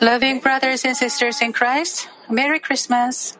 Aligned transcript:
Loving 0.00 0.38
brothers 0.38 0.84
and 0.84 0.96
sisters 0.96 1.42
in 1.42 1.52
Christ, 1.52 2.08
Merry 2.30 2.60
Christmas. 2.60 3.36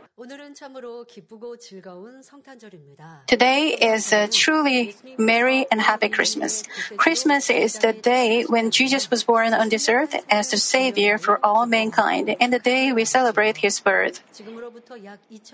Today 3.26 3.76
is 3.80 4.12
a 4.12 4.28
truly 4.28 4.94
merry 5.18 5.66
and 5.72 5.80
happy 5.80 6.08
Christmas. 6.08 6.62
Christmas 6.96 7.50
is 7.50 7.78
the 7.78 7.92
day 7.92 8.44
when 8.44 8.70
Jesus 8.70 9.10
was 9.10 9.24
born 9.24 9.52
on 9.54 9.70
this 9.70 9.88
earth 9.88 10.14
as 10.30 10.52
the 10.52 10.56
Savior 10.56 11.18
for 11.18 11.44
all 11.44 11.66
mankind 11.66 12.36
and 12.38 12.52
the 12.52 12.60
day 12.60 12.92
we 12.92 13.04
celebrate 13.04 13.56
His 13.56 13.80
birth. 13.80 14.22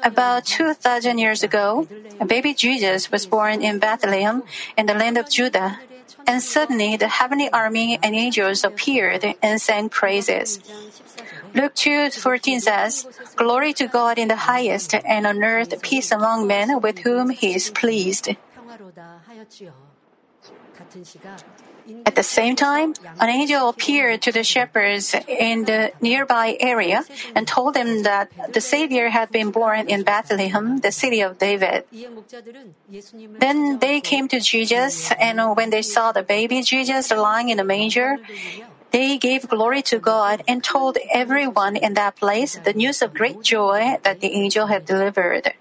About 0.02 0.44
2,000 0.44 1.16
years 1.16 1.42
ago, 1.42 1.88
baby 2.26 2.52
Jesus 2.52 3.10
was 3.10 3.24
born 3.24 3.62
in 3.62 3.78
Bethlehem 3.78 4.42
in 4.76 4.84
the 4.84 4.94
land 4.94 5.16
of 5.16 5.30
Judah. 5.30 5.78
And 6.26 6.42
suddenly 6.42 6.96
the 6.96 7.08
heavenly 7.08 7.48
army 7.50 7.98
and 8.02 8.14
angels 8.14 8.62
appeared 8.62 9.24
and 9.42 9.60
sang 9.60 9.88
praises. 9.88 10.60
Luke 11.54 11.74
2:14 11.74 12.60
says, 12.60 13.06
"Glory 13.36 13.72
to 13.74 13.86
God 13.86 14.18
in 14.18 14.28
the 14.28 14.50
highest, 14.50 14.94
and 14.94 15.26
on 15.26 15.42
earth 15.42 15.80
peace 15.82 16.10
among 16.12 16.46
men 16.46 16.80
with 16.80 17.00
whom 17.00 17.30
He 17.30 17.54
is 17.54 17.70
pleased." 17.70 18.30
At 22.06 22.14
the 22.14 22.22
same 22.22 22.56
time, 22.56 22.94
an 23.20 23.28
angel 23.28 23.68
appeared 23.68 24.22
to 24.22 24.32
the 24.32 24.44
shepherds 24.44 25.14
in 25.28 25.64
the 25.64 25.92
nearby 26.00 26.56
area 26.60 27.04
and 27.34 27.46
told 27.46 27.74
them 27.74 28.02
that 28.02 28.30
the 28.52 28.60
Savior 28.60 29.10
had 29.10 29.30
been 29.30 29.50
born 29.50 29.88
in 29.88 30.02
Bethlehem, 30.02 30.78
the 30.78 30.92
city 30.92 31.20
of 31.20 31.38
David. 31.38 31.84
Then 33.38 33.78
they 33.78 34.00
came 34.00 34.28
to 34.28 34.40
Jesus, 34.40 35.10
and 35.18 35.56
when 35.56 35.70
they 35.70 35.82
saw 35.82 36.12
the 36.12 36.22
baby 36.22 36.62
Jesus 36.62 37.10
lying 37.10 37.48
in 37.48 37.58
a 37.58 37.64
manger, 37.64 38.16
they 38.90 39.18
gave 39.18 39.48
glory 39.48 39.82
to 39.82 39.98
God 39.98 40.42
and 40.48 40.64
told 40.64 40.98
everyone 41.12 41.76
in 41.76 41.94
that 41.94 42.16
place 42.16 42.58
the 42.58 42.72
news 42.72 43.02
of 43.02 43.14
great 43.14 43.42
joy 43.42 43.98
that 44.02 44.20
the 44.20 44.32
angel 44.32 44.66
had 44.66 44.84
delivered. 44.84 45.54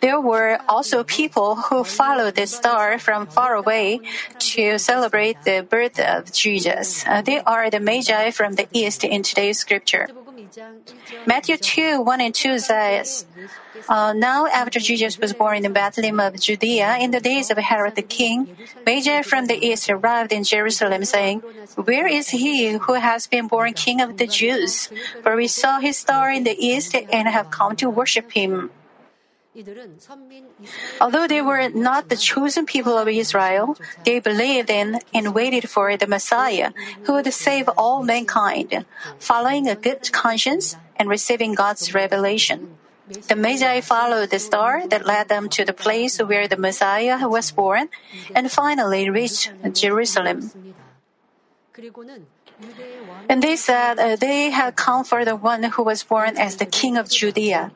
There 0.00 0.20
were 0.20 0.60
also 0.68 1.02
people 1.02 1.56
who 1.56 1.82
followed 1.82 2.36
the 2.36 2.46
star 2.46 2.98
from 2.98 3.26
far 3.26 3.54
away 3.54 4.00
to 4.38 4.78
celebrate 4.78 5.42
the 5.42 5.66
birth 5.68 5.98
of 5.98 6.32
Jesus. 6.32 7.04
Uh, 7.06 7.20
they 7.22 7.40
are 7.40 7.68
the 7.68 7.80
Magi 7.80 8.30
from 8.30 8.54
the 8.54 8.68
East 8.72 9.02
in 9.02 9.22
today's 9.22 9.58
scripture. 9.58 10.08
Matthew 11.26 11.56
2, 11.56 12.00
1 12.00 12.20
and 12.20 12.34
2 12.34 12.58
says, 12.58 13.26
uh, 13.88 14.12
Now 14.12 14.46
after 14.46 14.78
Jesus 14.78 15.18
was 15.18 15.32
born 15.32 15.64
in 15.64 15.72
Bethlehem 15.72 16.20
of 16.20 16.40
Judea, 16.40 16.98
in 16.98 17.10
the 17.10 17.20
days 17.20 17.50
of 17.50 17.58
Herod 17.58 17.96
the 17.96 18.02
king, 18.02 18.56
Magi 18.86 19.22
from 19.22 19.46
the 19.46 19.54
east 19.54 19.90
arrived 19.90 20.32
in 20.32 20.44
Jerusalem, 20.44 21.04
saying, 21.04 21.40
Where 21.76 22.06
is 22.06 22.30
he 22.30 22.72
who 22.72 22.94
has 22.94 23.26
been 23.26 23.46
born 23.46 23.74
king 23.74 24.00
of 24.00 24.16
the 24.16 24.26
Jews? 24.26 24.90
For 25.22 25.36
we 25.36 25.48
saw 25.48 25.80
his 25.80 25.96
star 25.98 26.30
in 26.30 26.44
the 26.44 26.56
east 26.56 26.94
and 26.94 27.28
have 27.28 27.50
come 27.50 27.76
to 27.76 27.90
worship 27.90 28.32
him. 28.32 28.70
Although 31.00 31.26
they 31.26 31.42
were 31.42 31.68
not 31.70 32.08
the 32.08 32.16
chosen 32.16 32.66
people 32.66 32.96
of 32.96 33.08
Israel, 33.08 33.76
they 34.04 34.20
believed 34.20 34.70
in 34.70 35.00
and 35.12 35.34
waited 35.34 35.68
for 35.68 35.96
the 35.96 36.06
Messiah 36.06 36.72
who 37.04 37.14
would 37.14 37.32
save 37.32 37.68
all 37.76 38.02
mankind, 38.02 38.84
following 39.18 39.68
a 39.68 39.74
good 39.74 40.12
conscience 40.12 40.76
and 40.96 41.08
receiving 41.08 41.54
God's 41.54 41.94
revelation. 41.94 42.78
The 43.08 43.36
Magi 43.36 43.80
followed 43.80 44.30
the 44.30 44.38
star 44.38 44.86
that 44.88 45.06
led 45.06 45.28
them 45.28 45.48
to 45.50 45.64
the 45.64 45.72
place 45.72 46.18
where 46.18 46.46
the 46.46 46.58
Messiah 46.58 47.26
was 47.26 47.50
born 47.50 47.88
and 48.34 48.52
finally 48.52 49.08
reached 49.08 49.50
Jerusalem. 49.72 50.52
And 53.28 53.42
they 53.42 53.56
said 53.56 53.98
uh, 53.98 54.16
they 54.16 54.50
had 54.50 54.76
come 54.76 55.04
for 55.04 55.24
the 55.24 55.36
one 55.36 55.62
who 55.62 55.82
was 55.82 56.02
born 56.02 56.36
as 56.36 56.56
the 56.56 56.66
king 56.66 56.96
of 56.96 57.08
Judea. 57.08 57.70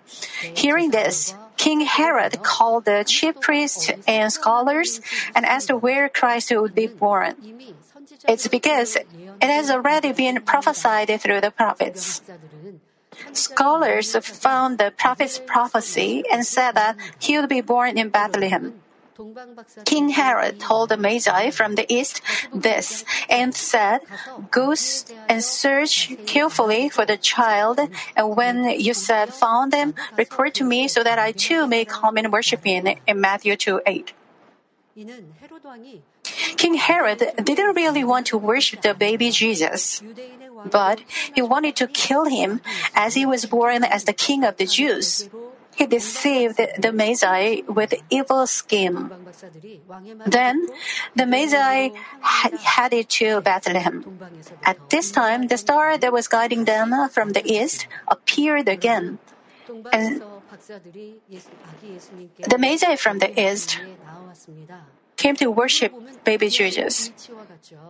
Hearing 0.55 0.91
this, 0.91 1.35
King 1.63 1.87
Herod 1.87 2.43
called 2.43 2.87
the 2.91 3.05
chief 3.07 3.39
priests 3.39 3.87
and 4.09 4.33
scholars 4.33 4.99
and 5.31 5.47
asked 5.47 5.71
where 5.71 6.09
Christ 6.09 6.51
would 6.51 6.75
be 6.75 6.89
born. 6.91 7.39
It's 8.27 8.49
because 8.51 8.97
it 8.97 9.07
has 9.47 9.71
already 9.71 10.11
been 10.11 10.43
prophesied 10.43 11.07
through 11.23 11.41
the 11.41 11.53
prophets. 11.55 12.21
Scholars 13.31 14.17
found 14.19 14.79
the 14.79 14.91
prophet's 14.91 15.39
prophecy 15.39 16.25
and 16.27 16.45
said 16.45 16.75
that 16.75 16.99
he 17.23 17.39
would 17.39 17.49
be 17.49 17.63
born 17.63 17.97
in 17.97 18.11
Bethlehem. 18.11 18.82
King 19.85 20.11
Herod 20.11 20.61
told 20.61 20.89
the 20.89 20.97
Magi 20.97 21.51
from 21.51 21.75
the 21.75 21.87
east 21.93 22.23
this 22.53 23.05
and 23.29 23.55
said, 23.55 24.01
Go 24.51 24.75
and 25.29 25.45
search 25.45 26.13
carefully 26.27 26.89
for 26.89 27.05
the 27.05 27.17
child, 27.17 27.81
and 28.17 28.37
when 28.37 28.65
you 28.81 28.95
said 28.95 29.35
found 29.35 29.75
him, 29.75 29.95
report 30.17 30.55
to 30.55 30.65
me 30.65 30.89
so 30.89 31.03
that 31.03 31.19
I 31.19 31.33
too 31.33 31.67
may 31.67 31.85
come 31.85 32.17
and 32.17 32.33
worship 32.33 32.65
him 32.65 32.87
in 33.07 33.21
Matthew 33.21 33.57
2 33.57 33.83
8. 33.87 34.13
King 36.57 36.75
Herod 36.75 37.33
didn't 37.43 37.75
really 37.75 38.05
want 38.05 38.27
to 38.27 38.39
worship 38.39 38.83
the 38.83 38.95
baby 38.95 39.31
Jesus, 39.31 40.03
but 40.71 41.01
he 41.35 41.43
wanted 41.43 41.77
to 41.77 41.87
kill 41.87 42.27
him 42.27 42.61
as 42.95 43.15
he 43.15 43.27
was 43.27 43.47
born 43.47 43.85
as 43.85 44.05
the 44.05 44.13
king 44.13 44.45
of 44.45 44.57
the 44.57 44.67
Jews 44.67 45.29
he 45.75 45.87
deceived 45.87 46.61
the 46.79 46.93
Magi 46.93 47.63
with 47.69 47.95
evil 48.11 48.47
scheme. 48.47 49.11
Then 50.27 50.67
the 51.17 51.27
Magi 51.27 51.91
headed 52.21 53.09
to 53.09 53.41
Bethlehem. 53.41 54.19
At 54.65 54.91
this 54.91 55.11
time, 55.11 55.49
the 55.49 55.57
star 55.57 55.97
that 55.97 56.13
was 56.13 56.29
guiding 56.29 56.65
them 56.65 56.93
from 57.11 57.31
the 57.31 57.43
east 57.45 57.87
appeared 58.09 58.69
again. 58.69 59.19
And 59.93 60.23
the 62.49 62.59
Magi 62.59 62.97
from 62.97 63.19
the 63.19 63.33
east 63.41 63.81
came 65.17 65.37
to 65.37 65.51
worship 65.51 65.93
baby 66.25 66.49
Jesus. 66.49 67.13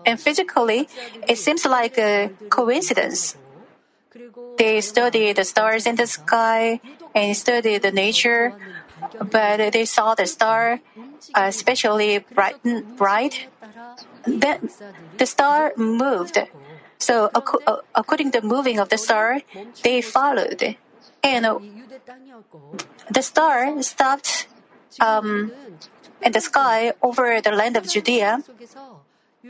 And 0.07 0.21
physically, 0.21 0.89
it 1.29 1.39
seems 1.39 1.65
like 1.65 1.99
a 1.99 2.31
coincidence. 2.49 3.37
They 4.59 4.81
studied 4.81 5.37
the 5.37 5.45
stars 5.45 5.87
in 5.87 5.97
the 5.97 6.07
sky 6.07 6.81
and 7.15 7.37
studied 7.37 7.83
the 7.83 7.93
nature, 7.93 8.55
but 9.31 9.73
they 9.73 9.85
saw 9.85 10.15
the 10.15 10.27
star, 10.27 10.81
uh, 11.35 11.47
especially 11.47 12.19
bright, 12.19 12.57
bright. 12.97 13.49
Then 14.25 14.71
the 15.19 15.27
star 15.27 15.73
moved. 15.77 16.39
So 16.99 17.31
uh, 17.35 17.77
according 17.95 18.31
to 18.33 18.41
the 18.41 18.47
moving 18.47 18.79
of 18.79 18.89
the 18.89 18.99
star, 18.99 19.41
they 19.83 20.01
followed, 20.01 20.77
and 21.23 21.47
uh, 21.47 21.59
the 23.11 23.23
star 23.23 23.83
stopped 23.83 24.47
um, 25.01 25.53
in 26.23 26.33
the 26.33 26.41
sky 26.41 26.93
over 27.03 27.41
the 27.41 27.51
land 27.51 27.77
of 27.77 27.89
Judea. 27.89 28.43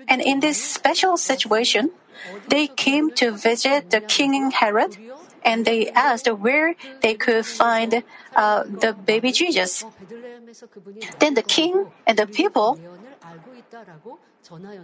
And 0.09 0.23
in 0.23 0.41
this 0.41 0.57
special 0.57 1.19
situation, 1.19 1.91
they 2.49 2.67
came 2.67 3.11
to 3.21 3.31
visit 3.31 3.91
the 3.91 4.01
king 4.01 4.51
Herod 4.51 4.97
and 5.45 5.65
they 5.65 5.91
asked 5.91 6.27
where 6.31 6.75
they 7.01 7.15
could 7.15 7.47
find 7.47 8.03
uh, 8.35 8.65
the 8.65 8.93
baby 8.93 9.33
Jesus. 9.33 9.85
Then 11.19 11.35
the 11.35 11.43
king 11.43 11.87
and 12.07 12.19
the 12.19 12.27
people 12.27 12.79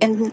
and 0.00 0.32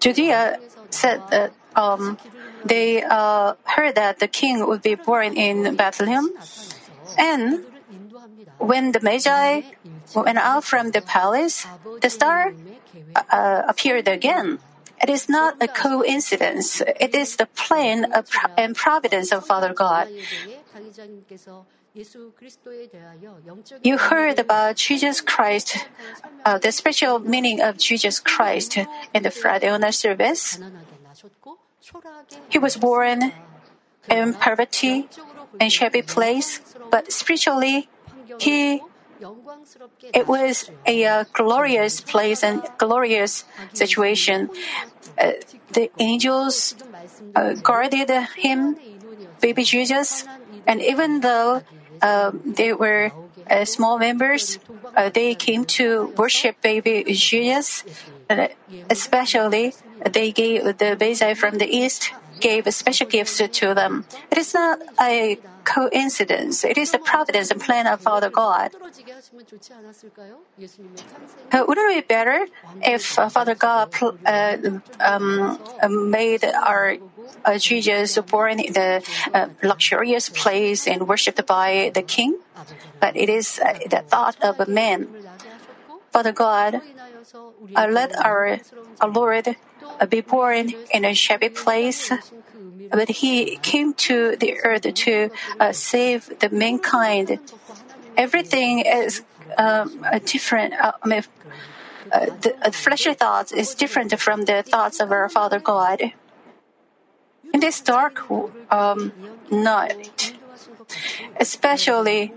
Judea 0.00 0.58
said 0.90 1.22
that 1.30 1.52
um, 1.74 2.18
they 2.64 3.02
uh, 3.02 3.54
heard 3.64 3.94
that 3.94 4.18
the 4.18 4.28
king 4.28 4.66
would 4.66 4.82
be 4.82 4.94
born 4.94 5.36
in 5.36 5.74
Bethlehem, 5.76 6.30
and 7.16 7.64
when 8.58 8.92
the 8.92 9.00
Magi 9.00 9.62
went 10.14 10.38
out 10.38 10.64
from 10.64 10.90
the 10.90 11.00
palace, 11.00 11.66
the 12.00 12.10
star 12.10 12.52
uh, 13.30 13.62
appeared 13.66 14.06
again. 14.08 14.58
It 15.00 15.10
is 15.10 15.28
not 15.28 15.56
a 15.60 15.68
coincidence. 15.68 16.82
It 17.00 17.14
is 17.14 17.36
the 17.36 17.46
plan 17.46 18.06
and 18.56 18.76
providence 18.76 19.32
of 19.32 19.46
Father 19.46 19.72
God. 19.72 20.08
You 23.82 23.98
heard 23.98 24.38
about 24.38 24.76
Jesus 24.76 25.20
Christ, 25.20 25.78
uh, 26.44 26.58
the 26.58 26.72
special 26.72 27.18
meaning 27.18 27.60
of 27.60 27.78
Jesus 27.78 28.20
Christ 28.20 28.78
in 29.14 29.22
the 29.22 29.30
Friday 29.30 29.68
honor 29.68 29.92
service. 29.92 30.58
He 32.48 32.58
was 32.58 32.76
born 32.76 33.32
in 34.08 34.34
poverty 34.34 35.08
and 35.60 35.72
shabby 35.72 36.02
place, 36.02 36.60
but 36.90 37.10
spiritually, 37.12 37.88
he 38.38 38.80
it 40.12 40.26
was 40.26 40.70
a 40.86 41.04
uh, 41.04 41.24
glorious 41.32 42.00
place 42.00 42.42
and 42.42 42.62
glorious 42.78 43.44
situation. 43.72 44.50
Uh, 45.18 45.32
the 45.72 45.90
angels 45.98 46.74
uh, 47.34 47.54
guarded 47.54 48.10
him, 48.36 48.76
baby 49.40 49.64
Jesus, 49.64 50.26
and 50.66 50.82
even 50.82 51.20
though 51.20 51.62
uh, 52.02 52.32
they 52.44 52.72
were 52.72 53.12
uh, 53.50 53.64
small 53.64 53.98
members, 53.98 54.58
uh, 54.96 55.08
they 55.08 55.34
came 55.34 55.64
to 55.64 56.12
worship 56.16 56.60
baby 56.62 57.04
Jesus. 57.08 57.84
Uh, 58.30 58.48
especially, 58.90 59.74
they 60.04 60.30
gave 60.32 60.64
the 60.78 60.96
Magi 61.00 61.34
from 61.34 61.58
the 61.58 61.66
east 61.66 62.12
gave 62.40 62.72
special 62.72 63.06
gifts 63.06 63.38
to 63.38 63.74
them. 63.74 64.04
It 64.30 64.38
is 64.38 64.54
not 64.54 64.78
a 65.00 65.38
coincidence. 65.68 66.64
It 66.64 66.78
is 66.80 66.92
the 66.92 66.98
providence 66.98 67.50
and 67.52 67.60
plan 67.60 67.86
of 67.86 68.00
Father 68.00 68.30
God. 68.30 68.72
Uh, 71.52 71.64
wouldn't 71.68 71.92
it 71.92 72.08
be 72.08 72.08
better 72.08 72.46
if 72.80 73.18
uh, 73.18 73.28
Father 73.28 73.54
God 73.54 73.92
pl- 73.92 74.16
uh, 74.24 74.56
um, 75.00 76.10
made 76.10 76.44
our 76.44 76.96
uh, 77.44 77.58
Jesus 77.58 78.16
born 78.24 78.60
in 78.60 78.72
the 78.72 79.04
uh, 79.34 79.48
luxurious 79.62 80.28
place 80.28 80.88
and 80.88 81.06
worshipped 81.08 81.44
by 81.46 81.90
the 81.92 82.02
king? 82.02 82.40
But 83.00 83.16
it 83.16 83.28
is 83.28 83.60
uh, 83.60 83.78
the 83.86 84.02
thought 84.08 84.36
of 84.40 84.60
a 84.60 84.66
man. 84.66 85.08
Father 86.10 86.32
God, 86.32 86.80
let 87.76 88.16
our, 88.24 88.58
our 89.00 89.10
Lord 89.10 89.56
be 90.08 90.20
born 90.20 90.72
in 90.92 91.04
a 91.04 91.14
shabby 91.14 91.48
place, 91.50 92.10
but 92.90 93.08
he 93.08 93.56
came 93.62 93.94
to 93.94 94.36
the 94.36 94.58
earth 94.64 94.82
to 94.82 95.30
uh, 95.60 95.72
save 95.72 96.38
the 96.40 96.50
mankind. 96.50 97.38
Everything 98.16 98.80
is 98.80 99.22
um, 99.56 100.04
different. 100.24 100.74
Uh, 100.74 100.92
I 101.02 101.08
mean, 101.08 101.22
uh, 102.12 102.26
the 102.40 102.56
uh, 102.62 102.70
fleshly 102.70 103.14
thoughts 103.14 103.52
is 103.52 103.74
different 103.74 104.18
from 104.18 104.44
the 104.44 104.62
thoughts 104.62 105.00
of 105.00 105.12
our 105.12 105.28
Father 105.28 105.60
God. 105.60 106.12
In 107.52 107.60
this 107.60 107.80
dark 107.80 108.30
um, 108.70 109.12
night, 109.50 110.34
especially 111.40 112.32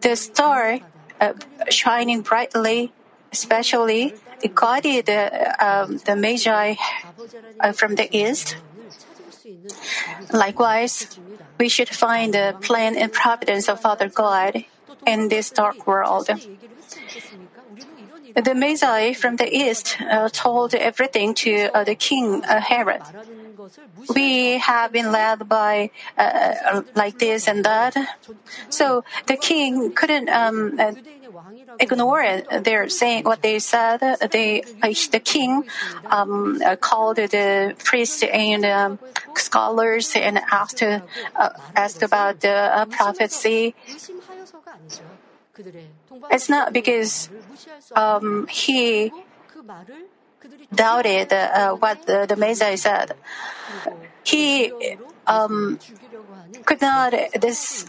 the 0.00 0.16
star 0.16 0.80
uh, 1.20 1.32
shining 1.68 2.22
brightly, 2.22 2.92
especially 3.32 4.14
it 4.42 4.54
guided 4.54 5.10
uh, 5.10 5.54
um, 5.58 5.98
the 5.98 6.16
Magi 6.16 6.74
uh, 7.60 7.72
from 7.72 7.96
the 7.96 8.08
east. 8.16 8.56
Likewise, 10.32 11.18
we 11.58 11.68
should 11.68 11.88
find 11.88 12.34
the 12.34 12.56
plan 12.60 12.96
and 12.96 13.12
providence 13.12 13.68
of 13.68 13.80
Father 13.80 14.08
God 14.08 14.64
in 15.06 15.28
this 15.28 15.50
dark 15.50 15.86
world. 15.86 16.28
The 18.34 18.54
Magi 18.54 19.14
from 19.14 19.36
the 19.36 19.48
east 19.50 19.96
uh, 20.00 20.28
told 20.28 20.74
everything 20.74 21.34
to 21.42 21.70
uh, 21.74 21.84
the 21.84 21.94
king 21.94 22.44
uh, 22.44 22.60
Herod. 22.60 23.02
We 24.14 24.58
have 24.58 24.92
been 24.92 25.12
led 25.12 25.48
by 25.48 25.90
uh, 26.16 26.82
like 26.94 27.18
this 27.18 27.48
and 27.48 27.64
that. 27.64 27.96
So 28.68 29.04
the 29.26 29.36
king 29.36 29.92
couldn't 29.92 30.28
um, 30.28 30.78
uh, 30.78 30.92
ignore 31.80 32.22
it. 32.22 32.46
They're 32.64 32.88
saying 32.88 33.24
what 33.24 33.42
they 33.42 33.58
said. 33.58 34.00
They, 34.30 34.62
uh, 34.82 34.92
the 35.10 35.20
king 35.20 35.64
um, 36.10 36.60
uh, 36.64 36.76
called 36.76 37.16
the 37.16 37.74
priests 37.78 38.22
and 38.22 38.64
um, 38.64 38.98
scholars 39.34 40.12
and 40.14 40.38
asked 40.50 40.82
uh, 40.82 41.00
asked 41.74 42.02
about 42.02 42.40
the 42.40 42.54
uh, 42.54 42.84
prophecy. 42.86 43.74
It's 46.30 46.48
not 46.48 46.72
because 46.72 47.28
um, 47.94 48.46
he 48.46 49.12
doubted 50.74 51.32
uh, 51.32 51.74
what 51.74 52.06
the, 52.06 52.26
the 52.26 52.36
Magi 52.36 52.74
said. 52.76 53.14
He 54.24 54.72
um, 55.26 55.78
could 56.64 56.80
not 56.80 57.14
uh, 57.14 57.18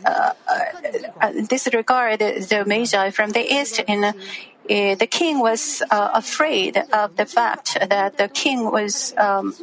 uh, 0.06 1.32
disregard 1.48 2.20
the 2.20 2.64
Magi 2.66 3.10
from 3.12 3.32
the 3.32 3.54
east, 3.54 3.82
and 3.88 4.06
uh, 4.06 4.14
the 4.70 5.08
king 5.10 5.40
was 5.40 5.82
uh, 5.90 6.12
afraid 6.14 6.78
of 6.94 7.16
the 7.16 7.26
fact 7.26 7.78
that 7.90 8.18
the 8.18 8.28
king 8.28 8.72
was 8.72 9.14
um, 9.18 9.56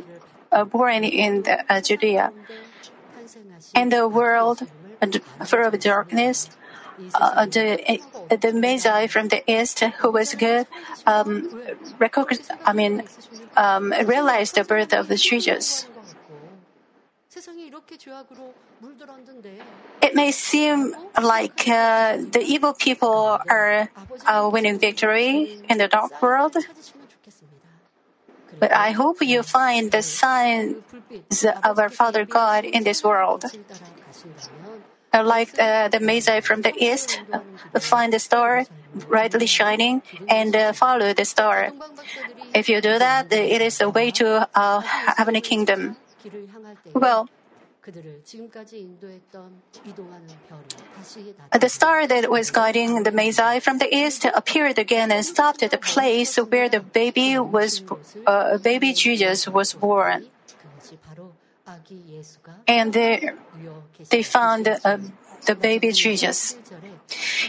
uh, 0.52 0.64
born 0.64 1.04
in 1.04 1.42
the, 1.42 1.72
uh, 1.72 1.80
Judea. 1.80 2.32
And 3.74 3.92
the 3.92 4.08
world 4.08 4.66
full 5.44 5.64
of 5.64 5.78
darkness, 5.80 6.48
the 6.96 8.00
the 8.30 8.52
Magi 8.52 9.06
from 9.06 9.28
the 9.28 9.42
east, 9.50 9.80
who 9.80 10.10
was 10.10 10.34
good, 10.34 10.66
um, 11.06 11.60
I 12.64 12.72
mean, 12.72 13.04
um, 13.56 13.92
realized 14.04 14.54
the 14.54 14.64
birth 14.64 14.92
of 14.92 15.08
the 15.08 15.16
Jesus. 15.16 15.86
It 20.02 20.14
may 20.14 20.30
seem 20.32 20.94
like 21.20 21.68
uh, 21.68 22.16
the 22.16 22.40
evil 22.40 22.72
people 22.72 23.38
are 23.48 23.90
uh, 24.26 24.48
winning 24.52 24.78
victory 24.78 25.58
in 25.68 25.78
the 25.78 25.88
dark 25.88 26.20
world, 26.22 26.56
but 28.58 28.72
I 28.72 28.92
hope 28.92 29.18
you 29.20 29.42
find 29.42 29.90
the 29.90 30.02
signs 30.02 30.76
of 31.64 31.78
our 31.78 31.88
Father 31.90 32.24
God 32.24 32.64
in 32.64 32.84
this 32.84 33.04
world. 33.04 33.44
Like 35.24 35.58
uh, 35.58 35.88
the 35.88 36.00
Magi 36.00 36.40
from 36.40 36.62
the 36.62 36.72
east, 36.76 37.20
uh, 37.32 37.80
find 37.80 38.12
the 38.12 38.18
star 38.18 38.66
brightly 38.94 39.46
shining 39.46 40.02
and 40.28 40.56
uh, 40.56 40.72
follow 40.72 41.12
the 41.12 41.24
star. 41.24 41.72
If 42.54 42.68
you 42.68 42.80
do 42.80 42.98
that, 42.98 43.32
it 43.32 43.60
is 43.60 43.80
a 43.80 43.88
way 43.88 44.10
to 44.12 44.48
uh, 44.54 44.80
heavenly 44.80 45.40
kingdom. 45.40 45.96
Well, 46.94 47.28
the 51.60 51.68
star 51.68 52.06
that 52.06 52.30
was 52.30 52.50
guiding 52.50 53.02
the 53.04 53.12
Magi 53.12 53.60
from 53.60 53.78
the 53.78 53.94
east 53.94 54.24
appeared 54.24 54.78
again 54.78 55.12
and 55.12 55.24
stopped 55.24 55.62
at 55.62 55.70
the 55.70 55.78
place 55.78 56.36
where 56.36 56.68
the 56.68 56.80
baby 56.80 57.38
was, 57.38 57.82
uh, 58.26 58.58
baby 58.58 58.92
Jesus 58.92 59.46
was 59.46 59.72
born. 59.72 60.26
And 62.66 62.92
they, 62.92 63.30
they 64.10 64.22
found 64.22 64.68
uh, 64.68 64.98
the 65.46 65.54
baby 65.54 65.92
Jesus. 65.92 66.56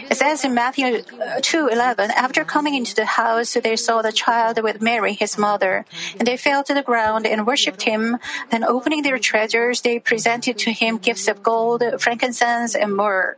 It 0.08 0.16
says 0.16 0.44
in 0.44 0.54
Matthew 0.54 1.02
2:11, 1.02 2.10
after 2.10 2.44
coming 2.44 2.74
into 2.74 2.94
the 2.94 3.04
house, 3.18 3.54
they 3.54 3.74
saw 3.74 4.02
the 4.02 4.12
child 4.12 4.62
with 4.62 4.80
Mary, 4.80 5.14
his 5.14 5.36
mother, 5.36 5.84
and 6.18 6.26
they 6.26 6.36
fell 6.36 6.62
to 6.62 6.74
the 6.74 6.82
ground 6.82 7.26
and 7.26 7.46
worshipped 7.46 7.82
him. 7.82 8.18
Then, 8.50 8.62
opening 8.62 9.02
their 9.02 9.18
treasures, 9.18 9.82
they 9.82 9.98
presented 9.98 10.58
to 10.58 10.70
him 10.70 10.98
gifts 10.98 11.26
of 11.26 11.42
gold, 11.42 11.82
frankincense, 11.98 12.74
and 12.74 12.94
myrrh. 12.94 13.36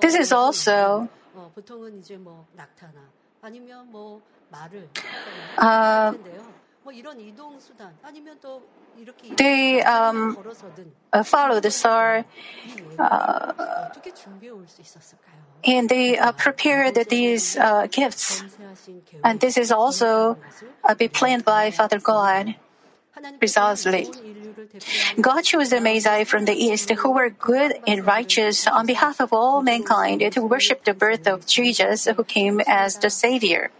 This 0.00 0.14
is 0.14 0.32
also 0.32 1.08
uh, 5.58 6.14
they 9.36 9.82
um, 9.82 10.36
uh, 11.12 11.22
follow 11.22 11.60
the 11.60 11.70
star 11.70 12.24
uh, 12.98 13.88
and 15.64 15.88
they 15.88 16.18
uh, 16.18 16.32
prepared 16.32 16.94
these 17.08 17.56
uh, 17.56 17.86
gifts. 17.90 18.42
And 19.24 19.40
this 19.40 19.56
is 19.56 19.70
also 19.70 20.38
uh, 20.84 20.94
be 20.94 21.08
planned 21.08 21.44
by 21.44 21.70
Father 21.70 21.98
God. 21.98 22.56
Precisely. 23.38 24.08
God 25.20 25.42
chose 25.42 25.70
the 25.70 25.80
Magi 25.80 26.24
from 26.24 26.46
the 26.46 26.54
east 26.54 26.90
who 26.90 27.12
were 27.12 27.28
good 27.30 27.74
and 27.86 28.06
righteous 28.06 28.66
on 28.66 28.86
behalf 28.86 29.20
of 29.20 29.32
all 29.32 29.62
mankind 29.62 30.24
to 30.32 30.42
worship 30.42 30.84
the 30.84 30.94
birth 30.94 31.26
of 31.26 31.46
Jesus 31.46 32.06
who 32.06 32.24
came 32.24 32.60
as 32.66 32.98
the 32.98 33.10
Savior. 33.10 33.70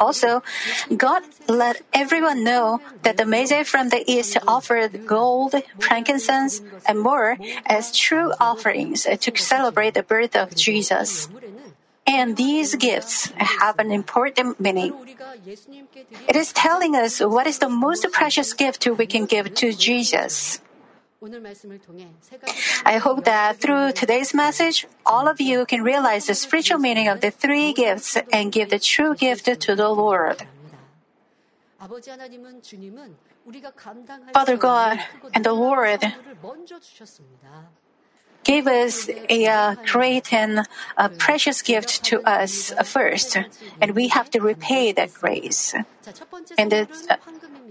Also, 0.00 0.42
God 0.96 1.22
let 1.48 1.82
everyone 1.92 2.44
know 2.44 2.80
that 3.02 3.16
the 3.16 3.26
Magi 3.26 3.62
from 3.64 3.88
the 3.88 4.04
east 4.10 4.36
offered 4.46 5.06
gold, 5.06 5.54
frankincense, 5.78 6.60
and 6.86 7.00
myrrh 7.00 7.38
as 7.66 7.96
true 7.96 8.32
offerings 8.40 9.04
to 9.04 9.36
celebrate 9.36 9.94
the 9.94 10.02
birth 10.02 10.36
of 10.36 10.54
Jesus. 10.54 11.28
And 12.06 12.36
these 12.36 12.74
gifts 12.74 13.30
have 13.36 13.78
an 13.78 13.92
important 13.92 14.58
meaning. 14.58 14.92
It 16.28 16.36
is 16.36 16.52
telling 16.52 16.96
us 16.96 17.20
what 17.20 17.46
is 17.46 17.58
the 17.58 17.68
most 17.68 18.06
precious 18.10 18.52
gift 18.52 18.86
we 18.86 19.06
can 19.06 19.26
give 19.26 19.54
to 19.54 19.72
Jesus. 19.72 20.60
I 22.84 22.98
hope 22.98 23.24
that 23.24 23.58
through 23.58 23.92
today's 23.92 24.34
message, 24.34 24.86
all 25.06 25.28
of 25.28 25.40
you 25.40 25.64
can 25.66 25.82
realize 25.82 26.26
the 26.26 26.34
spiritual 26.34 26.78
meaning 26.78 27.06
of 27.06 27.20
the 27.20 27.30
three 27.30 27.72
gifts 27.72 28.16
and 28.32 28.50
give 28.50 28.70
the 28.70 28.80
true 28.80 29.14
gift 29.14 29.46
to 29.46 29.76
the 29.76 29.88
Lord. 29.88 30.42
Father 34.32 34.56
God 34.56 35.00
and 35.34 35.44
the 35.44 35.52
Lord 35.52 36.00
gave 38.44 38.66
us 38.66 39.08
a 39.08 39.46
uh, 39.46 39.74
great 39.86 40.32
and 40.32 40.66
uh, 40.96 41.08
precious 41.18 41.62
gift 41.62 42.02
to 42.04 42.20
us 42.22 42.72
first, 42.84 43.38
and 43.80 43.94
we 43.94 44.08
have 44.08 44.30
to 44.30 44.40
repay 44.40 44.92
that 44.92 45.14
grace. 45.14 45.74
And 46.58 46.72
the, 46.72 46.88
uh, 47.08 47.16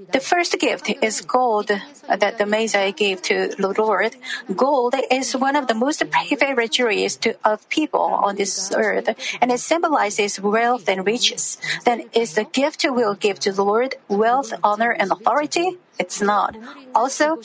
The 0.10 0.20
first 0.20 0.58
gift 0.60 0.90
is 1.02 1.22
gold 1.22 1.72
that 2.08 2.38
the 2.38 2.46
Messiah 2.46 2.92
gave 2.92 3.22
to 3.24 3.50
the 3.50 3.74
Lord. 3.78 4.16
Gold 4.56 4.96
is 5.12 5.36
one 5.36 5.56
of 5.56 5.68
the 5.68 5.76
most 5.76 6.04
favorite 6.06 6.72
jewelries 6.72 7.20
of 7.46 7.68
people 7.70 8.02
on 8.02 8.36
this 8.36 8.72
earth, 8.76 9.10
and 9.42 9.52
it 9.52 9.60
symbolizes 9.60 10.40
wealth 10.40 10.88
and 10.88 11.06
riches. 11.06 11.58
Then 11.86 12.10
is 12.14 12.34
the 12.36 12.46
gift 12.46 12.86
we'll 12.90 13.16
give 13.16 13.40
to 13.42 13.52
the 13.52 13.64
Lord 13.64 13.96
wealth, 14.08 14.54
honor, 14.64 14.92
and 14.92 15.12
authority? 15.12 15.78
It's 16.00 16.22
not. 16.22 16.58
Also, 16.96 17.42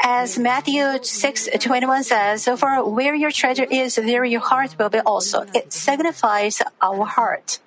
as 0.00 0.38
Matthew 0.38 1.02
6 1.02 1.48
21 1.58 2.04
says, 2.04 2.44
For 2.44 2.88
where 2.88 3.14
your 3.14 3.32
treasure 3.32 3.66
is, 3.68 3.96
there 3.96 4.24
your 4.24 4.40
heart 4.40 4.78
will 4.78 4.90
be 4.90 5.00
also. 5.00 5.44
It 5.54 5.72
signifies 5.72 6.62
our 6.80 7.04
heart. 7.04 7.58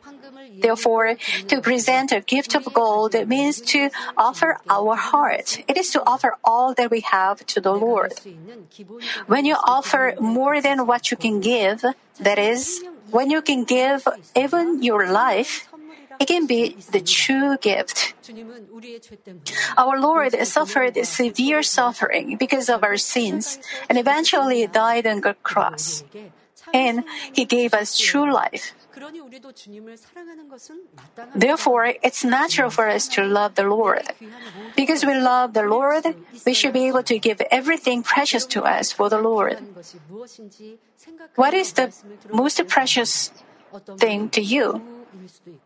Therefore, 0.61 1.15
to 1.47 1.61
present 1.61 2.11
a 2.11 2.21
gift 2.21 2.55
of 2.55 2.65
gold 2.73 3.15
means 3.27 3.61
to 3.73 3.89
offer 4.17 4.59
our 4.69 4.95
heart. 4.95 5.63
It 5.67 5.77
is 5.77 5.91
to 5.91 6.03
offer 6.05 6.35
all 6.43 6.73
that 6.73 6.91
we 6.91 7.01
have 7.01 7.45
to 7.47 7.61
the 7.61 7.73
Lord. 7.73 8.13
When 9.27 9.45
you 9.45 9.55
offer 9.55 10.15
more 10.19 10.61
than 10.61 10.85
what 10.87 11.11
you 11.11 11.17
can 11.17 11.39
give, 11.39 11.83
that 12.19 12.39
is, 12.39 12.83
when 13.11 13.29
you 13.29 13.41
can 13.41 13.63
give 13.63 14.07
even 14.35 14.83
your 14.83 15.09
life, 15.09 15.67
it 16.19 16.27
can 16.27 16.47
be 16.47 16.75
the 16.91 16.99
true 16.99 17.57
gift. 17.57 18.13
Our 19.77 19.99
Lord 19.99 20.35
suffered 20.45 20.97
severe 21.05 21.63
suffering 21.63 22.35
because 22.37 22.69
of 22.69 22.83
our 22.83 22.97
sins 22.97 23.57
and 23.87 23.97
eventually 23.97 24.67
died 24.67 25.07
on 25.07 25.21
the 25.21 25.33
cross. 25.43 26.03
And 26.73 27.03
He 27.33 27.45
gave 27.45 27.73
us 27.73 27.97
true 27.97 28.31
life. 28.31 28.73
Therefore, 31.35 31.93
it's 32.03 32.23
natural 32.23 32.69
for 32.69 32.87
us 32.89 33.07
to 33.09 33.23
love 33.23 33.55
the 33.55 33.63
Lord. 33.63 34.03
Because 34.75 35.05
we 35.05 35.15
love 35.15 35.53
the 35.53 35.63
Lord, 35.63 36.03
we 36.45 36.53
should 36.53 36.73
be 36.73 36.87
able 36.87 37.03
to 37.03 37.19
give 37.19 37.41
everything 37.51 38.03
precious 38.03 38.45
to 38.47 38.63
us 38.63 38.91
for 38.91 39.09
the 39.09 39.19
Lord. 39.19 39.59
What 41.35 41.53
is 41.53 41.73
the 41.73 41.93
most 42.31 42.61
precious 42.67 43.31
thing 43.97 44.29
to 44.29 44.41
you? 44.41 44.81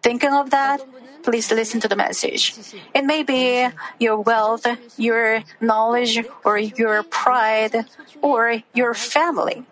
Thinking 0.01 0.33
of 0.33 0.49
that, 0.51 0.81
please 1.23 1.51
listen 1.51 1.79
to 1.81 1.87
the 1.87 1.95
message. 1.95 2.55
It 2.93 3.05
may 3.05 3.23
be 3.23 3.67
your 3.99 4.19
wealth, 4.19 4.65
your 4.97 5.43
knowledge, 5.61 6.19
or 6.43 6.57
your 6.57 7.03
pride, 7.03 7.85
or 8.21 8.63
your 8.73 8.93
family. 8.93 9.65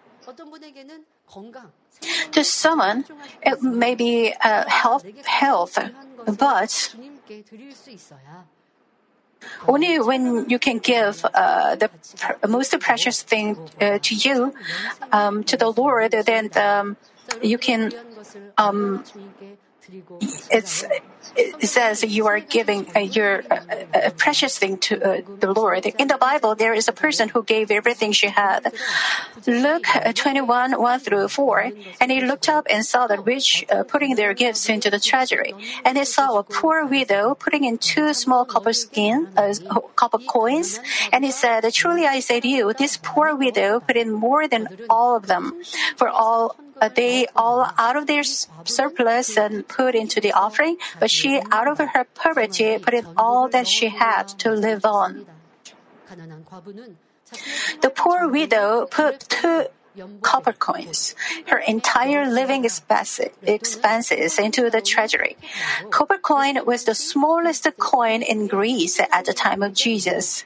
To 2.31 2.43
someone, 2.43 3.05
it 3.43 3.61
may 3.61 3.95
be 3.95 4.33
uh, 4.43 4.67
health, 4.67 5.05
health, 5.25 5.77
but 6.25 6.95
only 9.67 9.99
when 9.99 10.49
you 10.49 10.59
can 10.59 10.79
give 10.79 11.25
uh, 11.33 11.75
the 11.75 11.89
pr- 12.17 12.47
most 12.47 12.77
precious 12.79 13.21
thing 13.21 13.57
uh, 13.79 13.99
to 14.01 14.15
you, 14.15 14.53
um, 15.11 15.43
to 15.43 15.57
the 15.57 15.69
Lord, 15.69 16.11
then 16.11 16.49
um, 16.55 16.97
you 17.41 17.57
can. 17.57 17.91
Um, 18.57 19.03
it's 20.49 20.85
it 21.35 21.67
says 21.67 22.03
you 22.03 22.27
are 22.27 22.39
giving 22.39 22.87
uh, 22.95 22.99
your 22.99 23.43
uh, 23.49 23.59
a 23.93 24.11
precious 24.11 24.57
thing 24.57 24.77
to 24.77 25.01
uh, 25.01 25.21
the 25.39 25.51
Lord. 25.51 25.85
In 25.85 26.07
the 26.07 26.17
Bible, 26.17 26.55
there 26.55 26.73
is 26.73 26.87
a 26.87 26.91
person 26.91 27.29
who 27.29 27.43
gave 27.43 27.71
everything 27.71 28.11
she 28.11 28.27
had. 28.27 28.73
Luke 29.47 29.85
21, 30.13 30.79
1 30.79 30.99
through 30.99 31.27
4. 31.27 31.71
And 31.99 32.11
he 32.11 32.21
looked 32.21 32.49
up 32.49 32.67
and 32.69 32.85
saw 32.85 33.07
the 33.07 33.19
rich 33.19 33.65
uh, 33.69 33.83
putting 33.83 34.15
their 34.15 34.33
gifts 34.33 34.69
into 34.69 34.89
the 34.89 34.99
treasury. 34.99 35.53
And 35.85 35.97
he 35.97 36.05
saw 36.05 36.37
a 36.37 36.43
poor 36.43 36.85
widow 36.85 37.35
putting 37.35 37.63
in 37.63 37.77
two 37.77 38.13
small 38.13 38.45
copper 38.45 38.73
skin, 38.73 39.27
uh, 39.37 39.53
copper 39.95 40.19
coins. 40.19 40.79
And 41.11 41.23
he 41.23 41.31
said, 41.31 41.63
Truly 41.73 42.05
I 42.05 42.19
say 42.19 42.39
to 42.39 42.47
you, 42.47 42.73
this 42.73 42.97
poor 43.01 43.35
widow 43.35 43.79
put 43.79 43.95
in 43.95 44.11
more 44.11 44.47
than 44.47 44.67
all 44.89 45.15
of 45.15 45.27
them. 45.27 45.61
For 45.95 46.09
all 46.09 46.55
uh, 46.59 46.70
they 46.89 47.27
all 47.35 47.71
out 47.77 47.95
of 47.95 48.07
their 48.07 48.23
surplus 48.23 49.37
and 49.37 49.67
put 49.67 49.95
into 49.95 50.19
the 50.19 50.31
offering, 50.31 50.77
but 50.99 51.11
she, 51.11 51.41
out 51.51 51.67
of 51.67 51.77
her 51.77 52.05
poverty, 52.15 52.77
put 52.79 52.93
in 52.93 53.05
all 53.17 53.47
that 53.49 53.67
she 53.67 53.89
had 53.89 54.27
to 54.39 54.51
live 54.51 54.85
on. 54.85 55.25
The 57.81 57.89
poor 57.89 58.27
widow 58.27 58.87
put 58.89 59.29
two 59.29 59.67
copper 60.21 60.53
coins, 60.53 61.15
her 61.47 61.57
entire 61.59 62.25
living 62.29 62.65
expenses 62.65 64.39
into 64.39 64.69
the 64.69 64.81
treasury. 64.81 65.37
Copper 65.89 66.17
coin 66.17 66.65
was 66.65 66.85
the 66.85 66.95
smallest 66.95 67.67
coin 67.77 68.21
in 68.21 68.47
Greece 68.47 68.99
at 68.99 69.25
the 69.25 69.33
time 69.33 69.61
of 69.63 69.73
Jesus. 69.73 70.45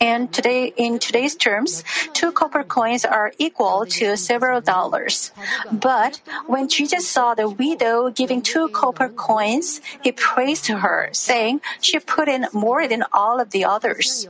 And 0.00 0.32
today, 0.32 0.72
in 0.76 0.98
today's 0.98 1.34
terms, 1.34 1.82
two 2.12 2.30
copper 2.30 2.62
coins 2.62 3.04
are 3.04 3.32
equal 3.38 3.84
to 3.98 4.16
several 4.16 4.60
dollars. 4.60 5.32
But 5.72 6.20
when 6.46 6.68
Jesus 6.68 7.08
saw 7.08 7.34
the 7.34 7.48
widow 7.48 8.10
giving 8.10 8.42
two 8.42 8.68
copper 8.68 9.08
coins, 9.08 9.80
he 10.00 10.12
praised 10.12 10.68
her, 10.68 11.08
saying 11.12 11.60
she 11.80 11.98
put 11.98 12.28
in 12.28 12.46
more 12.52 12.86
than 12.86 13.04
all 13.12 13.40
of 13.40 13.50
the 13.50 13.64
others. 13.64 14.28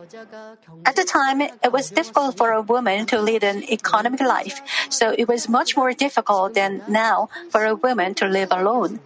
At 0.87 0.97
the 0.97 1.05
time, 1.05 1.43
it 1.43 1.73
was 1.73 1.91
difficult 1.91 2.37
for 2.37 2.53
a 2.53 2.63
woman 2.63 3.05
to 3.07 3.21
lead 3.21 3.45
an 3.45 3.63
economic 3.65 4.21
life, 4.21 4.63
so 4.89 5.15
it 5.17 5.29
was 5.29 5.49
much 5.49 5.77
more 5.77 5.93
difficult 5.93 6.55
than 6.55 6.83
now 6.89 7.29
for 7.51 7.65
a 7.65 7.75
woman 7.75 8.15
to 8.15 8.27
live 8.27 8.49
alone. 8.51 9.01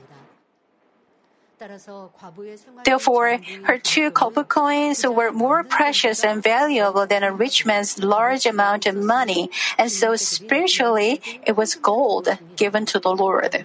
Therefore, 2.85 3.39
her 3.65 3.79
two 3.79 4.11
copper 4.11 4.45
coins 4.45 5.07
were 5.07 5.31
more 5.33 5.63
precious 5.65 6.25
and 6.25 6.43
valuable 6.43 7.07
than 7.07 7.23
a 7.23 7.33
rich 7.33 7.65
man's 7.65 8.03
large 8.03 8.47
amount 8.47 8.87
of 8.87 8.97
money, 8.97 9.51
and 9.79 9.91
so 9.91 10.17
spiritually 10.17 11.21
it 11.47 11.57
was 11.57 11.75
gold 11.75 12.29
given 12.57 12.87
to 12.87 12.99
the 12.99 13.15
Lord. 13.15 13.65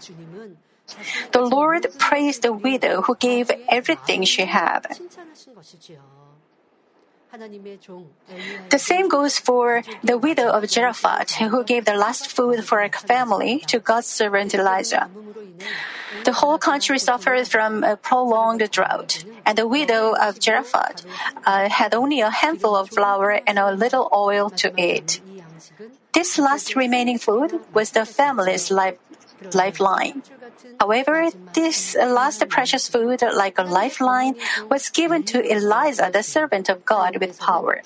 The 1.31 1.41
Lord 1.41 1.87
praised 1.97 2.43
the 2.43 2.53
widow 2.53 3.01
who 3.01 3.15
gave 3.15 3.51
everything 3.67 4.23
she 4.23 4.45
had. 4.45 4.97
The 8.69 8.79
same 8.79 9.09
goes 9.09 9.37
for 9.37 9.83
the 10.03 10.17
widow 10.17 10.49
of 10.49 10.69
Zarephath, 10.69 11.35
who 11.35 11.63
gave 11.63 11.85
the 11.85 11.95
last 11.95 12.31
food 12.31 12.63
for 12.63 12.81
her 12.81 12.89
family 12.89 13.59
to 13.67 13.79
God's 13.79 14.07
servant 14.07 14.53
Elijah. 14.53 15.09
The 16.23 16.33
whole 16.33 16.57
country 16.57 16.99
suffered 16.99 17.47
from 17.47 17.83
a 17.83 17.95
prolonged 17.95 18.69
drought, 18.71 19.23
and 19.45 19.57
the 19.57 19.67
widow 19.67 20.15
of 20.15 20.41
Zarephath 20.41 21.05
uh, 21.45 21.69
had 21.69 21.93
only 21.93 22.21
a 22.21 22.29
handful 22.29 22.75
of 22.75 22.89
flour 22.89 23.39
and 23.45 23.59
a 23.59 23.71
little 23.71 24.09
oil 24.13 24.49
to 24.61 24.73
eat. 24.77 25.21
This 26.13 26.39
last 26.39 26.75
remaining 26.75 27.19
food 27.19 27.59
was 27.73 27.91
the 27.91 28.05
family's 28.05 28.71
life, 28.71 28.97
lifeline. 29.53 30.23
However, 30.79 31.29
this 31.53 31.95
last 31.95 32.43
precious 32.49 32.87
food, 32.87 33.21
like 33.21 33.57
a 33.57 33.63
lifeline, 33.63 34.35
was 34.69 34.89
given 34.89 35.23
to 35.23 35.43
Elijah, 35.43 36.09
the 36.11 36.23
servant 36.23 36.69
of 36.69 36.85
God, 36.85 37.17
with 37.17 37.39
power. 37.39 37.81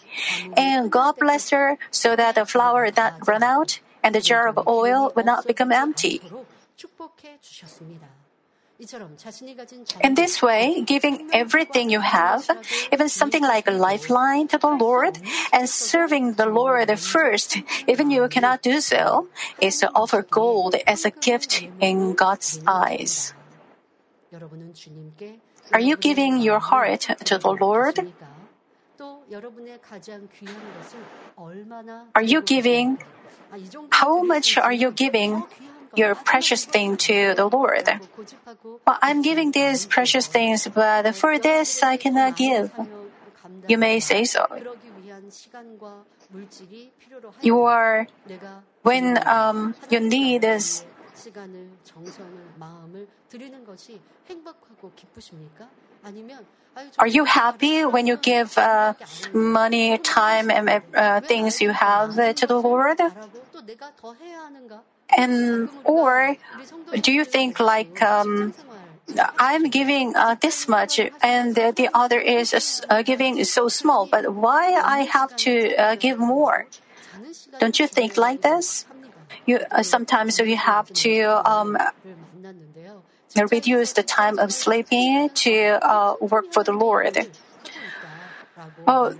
And 0.57 0.91
God 0.91 1.17
blessed 1.17 1.51
her 1.51 1.77
so 1.89 2.15
that 2.15 2.35
the 2.35 2.45
flour 2.45 2.85
would 2.85 2.97
not 2.97 3.27
run 3.27 3.43
out 3.43 3.79
and 4.03 4.15
the 4.15 4.21
jar 4.21 4.47
of 4.47 4.67
oil 4.67 5.11
would 5.15 5.25
not 5.25 5.47
become 5.47 5.71
empty. 5.71 6.21
In 10.01 10.15
this 10.15 10.41
way, 10.41 10.81
giving 10.81 11.29
everything 11.33 11.89
you 11.89 11.99
have, 11.99 12.49
even 12.91 13.09
something 13.09 13.43
like 13.43 13.67
a 13.67 13.71
lifeline 13.71 14.47
to 14.47 14.57
the 14.57 14.73
Lord, 14.73 15.19
and 15.53 15.69
serving 15.69 16.33
the 16.33 16.47
Lord 16.47 16.89
first, 16.99 17.57
even 17.87 18.09
you 18.09 18.27
cannot 18.27 18.63
do 18.63 18.81
so, 18.81 19.27
is 19.61 19.77
to 19.79 19.91
offer 19.93 20.23
gold 20.23 20.75
as 20.87 21.05
a 21.05 21.11
gift 21.11 21.67
in 21.79 22.13
God's 22.13 22.59
eyes. 22.65 23.33
Are 25.73 25.79
you 25.79 25.95
giving 25.95 26.39
your 26.39 26.59
heart 26.59 27.01
to 27.25 27.37
the 27.37 27.51
Lord? 27.53 27.99
Are 32.15 32.23
you 32.23 32.41
giving? 32.41 32.97
How 33.91 34.23
much 34.23 34.57
are 34.57 34.73
you 34.73 34.91
giving 34.91 35.43
your 35.95 36.15
precious 36.15 36.65
thing 36.65 36.97
to 36.97 37.33
the 37.35 37.45
Lord. 37.45 37.87
Well, 38.85 38.99
I'm 39.01 39.21
giving 39.21 39.51
these 39.51 39.85
precious 39.85 40.27
things, 40.27 40.67
but 40.67 41.15
for 41.15 41.37
this 41.39 41.83
I 41.83 41.97
cannot 41.97 42.35
give. 42.35 42.71
You 43.67 43.77
may 43.77 43.99
say 43.99 44.25
so. 44.25 44.47
You 47.41 47.61
are, 47.63 48.07
when 48.83 49.27
um, 49.27 49.75
you 49.89 49.99
need 49.99 50.41
this, 50.41 50.85
are 56.97 57.07
you 57.07 57.25
happy 57.25 57.85
when 57.85 58.07
you 58.07 58.17
give 58.17 58.57
uh, 58.57 58.93
money, 59.33 59.97
time, 59.97 60.49
and 60.49 60.81
uh, 60.95 61.19
things 61.21 61.61
you 61.61 61.71
have 61.71 62.15
to 62.35 62.47
the 62.47 62.59
Lord? 62.59 62.97
And 65.17 65.69
or 65.83 66.37
do 67.01 67.11
you 67.11 67.25
think 67.25 67.59
like 67.59 68.01
um, 68.01 68.53
I'm 69.37 69.69
giving 69.69 70.15
uh, 70.15 70.35
this 70.39 70.67
much, 70.67 70.99
and 71.21 71.55
the, 71.55 71.73
the 71.75 71.89
other 71.93 72.19
is 72.19 72.81
uh, 72.89 73.01
giving 73.01 73.43
so 73.43 73.67
small. 73.67 74.05
But 74.05 74.33
why 74.33 74.73
I 74.73 74.99
have 75.03 75.35
to 75.47 75.75
uh, 75.75 75.95
give 75.95 76.17
more? 76.17 76.67
Don't 77.59 77.79
you 77.79 77.87
think 77.87 78.17
like 78.17 78.41
this? 78.41 78.85
You 79.45 79.59
uh, 79.71 79.83
sometimes 79.83 80.39
you 80.39 80.55
have 80.55 80.91
to 81.05 81.41
um, 81.49 81.77
reduce 83.49 83.93
the 83.93 84.03
time 84.03 84.39
of 84.39 84.53
sleeping 84.53 85.29
to 85.29 85.79
uh, 85.81 86.15
work 86.19 86.51
for 86.51 86.63
the 86.63 86.73
Lord. 86.73 87.27
Oh, 88.87 89.13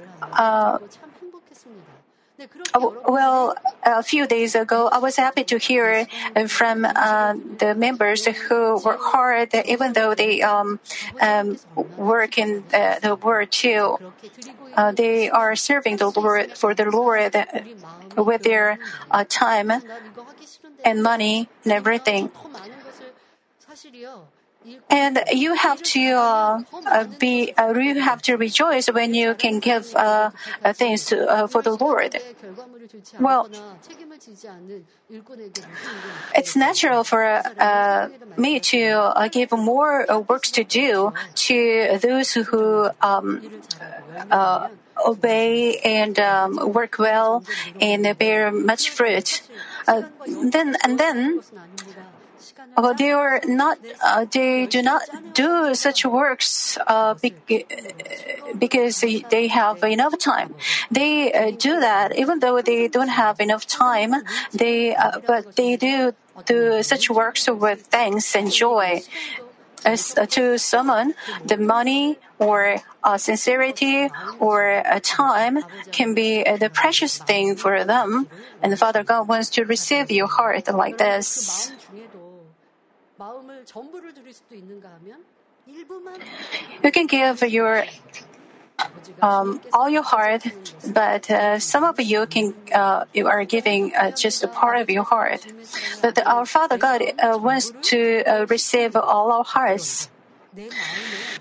well, 2.76 3.56
a 3.84 4.04
few 4.04 4.28
days 4.28 4.56
ago, 4.56 4.88
I 4.92 5.00
was 5.00 5.16
happy 5.16 5.44
to 5.46 5.58
hear 5.58 6.08
from 6.48 6.86
uh, 6.86 7.36
the 7.58 7.76
members 7.76 8.26
who 8.26 8.80
work 8.84 9.00
hard, 9.02 9.54
even 9.54 9.94
though 9.94 10.16
they 10.16 10.42
um, 10.42 10.80
um, 11.20 11.58
work 11.98 12.38
in 12.38 12.64
the, 12.70 13.00
the 13.02 13.16
Word 13.16 13.52
too. 13.52 13.98
Uh, 14.74 14.92
they 14.92 15.30
are 15.30 15.56
serving 15.56 15.98
the 15.98 16.10
Lord 16.10 16.58
for 16.58 16.74
the 16.74 16.86
Lord 16.86 17.36
with 18.18 18.44
their 18.44 18.80
uh, 19.10 19.26
time 19.28 19.72
and 20.84 21.04
money 21.04 21.50
and 21.64 21.74
everything. 21.74 22.32
And 24.90 25.24
you 25.32 25.56
have 25.56 25.82
to 25.82 26.12
uh, 26.12 26.62
uh, 26.86 27.06
be, 27.18 27.54
uh, 27.58 27.74
you 27.74 28.00
have 28.02 28.22
to 28.24 28.36
rejoice 28.36 28.88
when 28.88 29.14
you 29.14 29.34
can 29.34 29.60
give 29.60 29.96
uh, 29.96 30.32
uh, 30.64 30.74
things 30.74 31.06
to, 31.06 31.28
uh, 31.28 31.48
for 31.48 31.62
the 31.62 31.76
Lord. 31.76 32.18
Well, 33.20 33.50
it's 36.36 36.56
natural 36.56 37.04
for 37.04 37.42
me 38.38 38.60
to 38.60 39.30
give 39.32 39.52
more 39.52 40.06
works 40.28 40.52
to 40.52 40.64
do 40.64 41.14
to 41.36 41.98
those 42.02 42.34
who 42.34 42.90
um, 43.02 43.42
obey 45.06 45.78
and 45.78 46.20
um, 46.20 46.72
work 46.72 47.00
well 47.00 47.44
and 47.80 48.18
bear 48.18 48.52
much 48.52 48.90
fruit. 48.90 49.42
then 50.52 50.78
and 50.84 51.00
then 51.00 51.42
uh, 52.78 52.94
they 52.94 53.12
are 53.12 53.42
not. 53.46 53.78
Uh, 54.04 54.26
they 54.26 54.66
do 54.66 54.82
not 54.82 55.02
do 55.34 55.76
such 55.76 56.06
works 56.06 56.78
uh, 56.88 57.16
because 58.58 59.02
they 59.30 59.48
have 59.48 59.84
enough 59.84 60.18
time. 60.18 60.56
They 60.90 61.34
uh, 61.34 61.52
do 61.52 61.80
that 61.80 62.18
even 62.18 62.40
though 62.40 62.62
they 62.62 62.88
don't 62.88 63.10
have 63.10 63.40
enough 63.40 63.68
time. 63.68 64.14
They 64.54 64.96
uh, 64.96 65.20
but 65.26 65.56
they 65.56 65.76
do 65.76 66.14
do 66.46 66.82
such 66.84 67.10
works 67.10 67.50
with 67.50 67.88
thanks 67.88 68.36
and 68.36 68.52
joy. 68.52 69.02
As 69.84 70.16
uh, 70.16 70.28
to 70.38 70.60
someone, 70.60 71.16
the 71.44 71.58
money 71.58 72.20
or 72.38 72.78
sincerity 73.18 74.10
or 74.40 74.84
a 74.86 75.00
time 75.00 75.64
can 75.92 76.14
be 76.14 76.44
the 76.44 76.70
precious 76.70 77.18
thing 77.18 77.56
for 77.56 77.84
them, 77.84 78.28
and 78.62 78.72
the 78.72 78.78
Father 78.78 79.04
God 79.04 79.28
wants 79.28 79.50
to 79.58 79.66
receive 79.66 80.12
your 80.12 80.28
heart 80.28 80.72
like 80.72 81.00
this. 81.00 81.74
You 86.84 86.92
can 86.92 87.06
give 87.06 87.44
your 87.44 87.86
um, 89.22 89.62
all 89.72 89.90
your 89.90 90.02
heart, 90.02 90.44
but 90.88 91.30
uh, 91.30 91.60
some 91.60 91.84
of 91.84 92.00
you 92.00 92.26
can 92.26 92.56
uh, 92.74 93.06
you 93.14 93.28
are 93.28 93.46
giving 93.46 93.94
uh, 93.96 94.12
just 94.12 94.44
a 94.44 94.48
part 94.48 94.82
of 94.82 94.90
your 94.90 95.04
heart. 95.04 95.46
But 96.02 96.18
our 96.26 96.46
Father 96.46 96.78
God 96.78 97.02
uh, 97.04 97.38
wants 97.38 97.72
to 97.94 98.24
uh, 98.26 98.46
receive 98.50 98.96
all 98.96 99.32
our 99.32 99.44
hearts. 99.44 100.10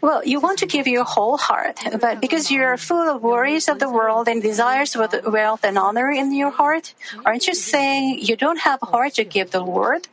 Well, 0.00 0.22
you 0.25 0.38
want 0.38 0.58
to 0.60 0.66
give 0.66 0.87
your 0.87 1.04
whole 1.04 1.37
heart, 1.37 1.80
but 2.00 2.20
because 2.20 2.50
you 2.50 2.62
are 2.62 2.76
full 2.76 3.08
of 3.08 3.22
worries 3.22 3.68
of 3.68 3.78
the 3.80 3.90
world 3.90 4.28
and 4.28 4.40
desires 4.40 4.94
for 4.94 5.08
wealth 5.26 5.64
and 5.64 5.76
honor 5.76 6.10
in 6.10 6.32
your 6.32 6.50
heart, 6.50 6.94
aren't 7.25 7.46
you 7.49 7.54
saying 7.54 8.20
you 8.20 8.37
don't 8.37 8.60
have 8.60 8.80
heart 8.82 9.14
to 9.14 9.25
give 9.25 9.50
the 9.50 9.60
Lord? 9.60 10.08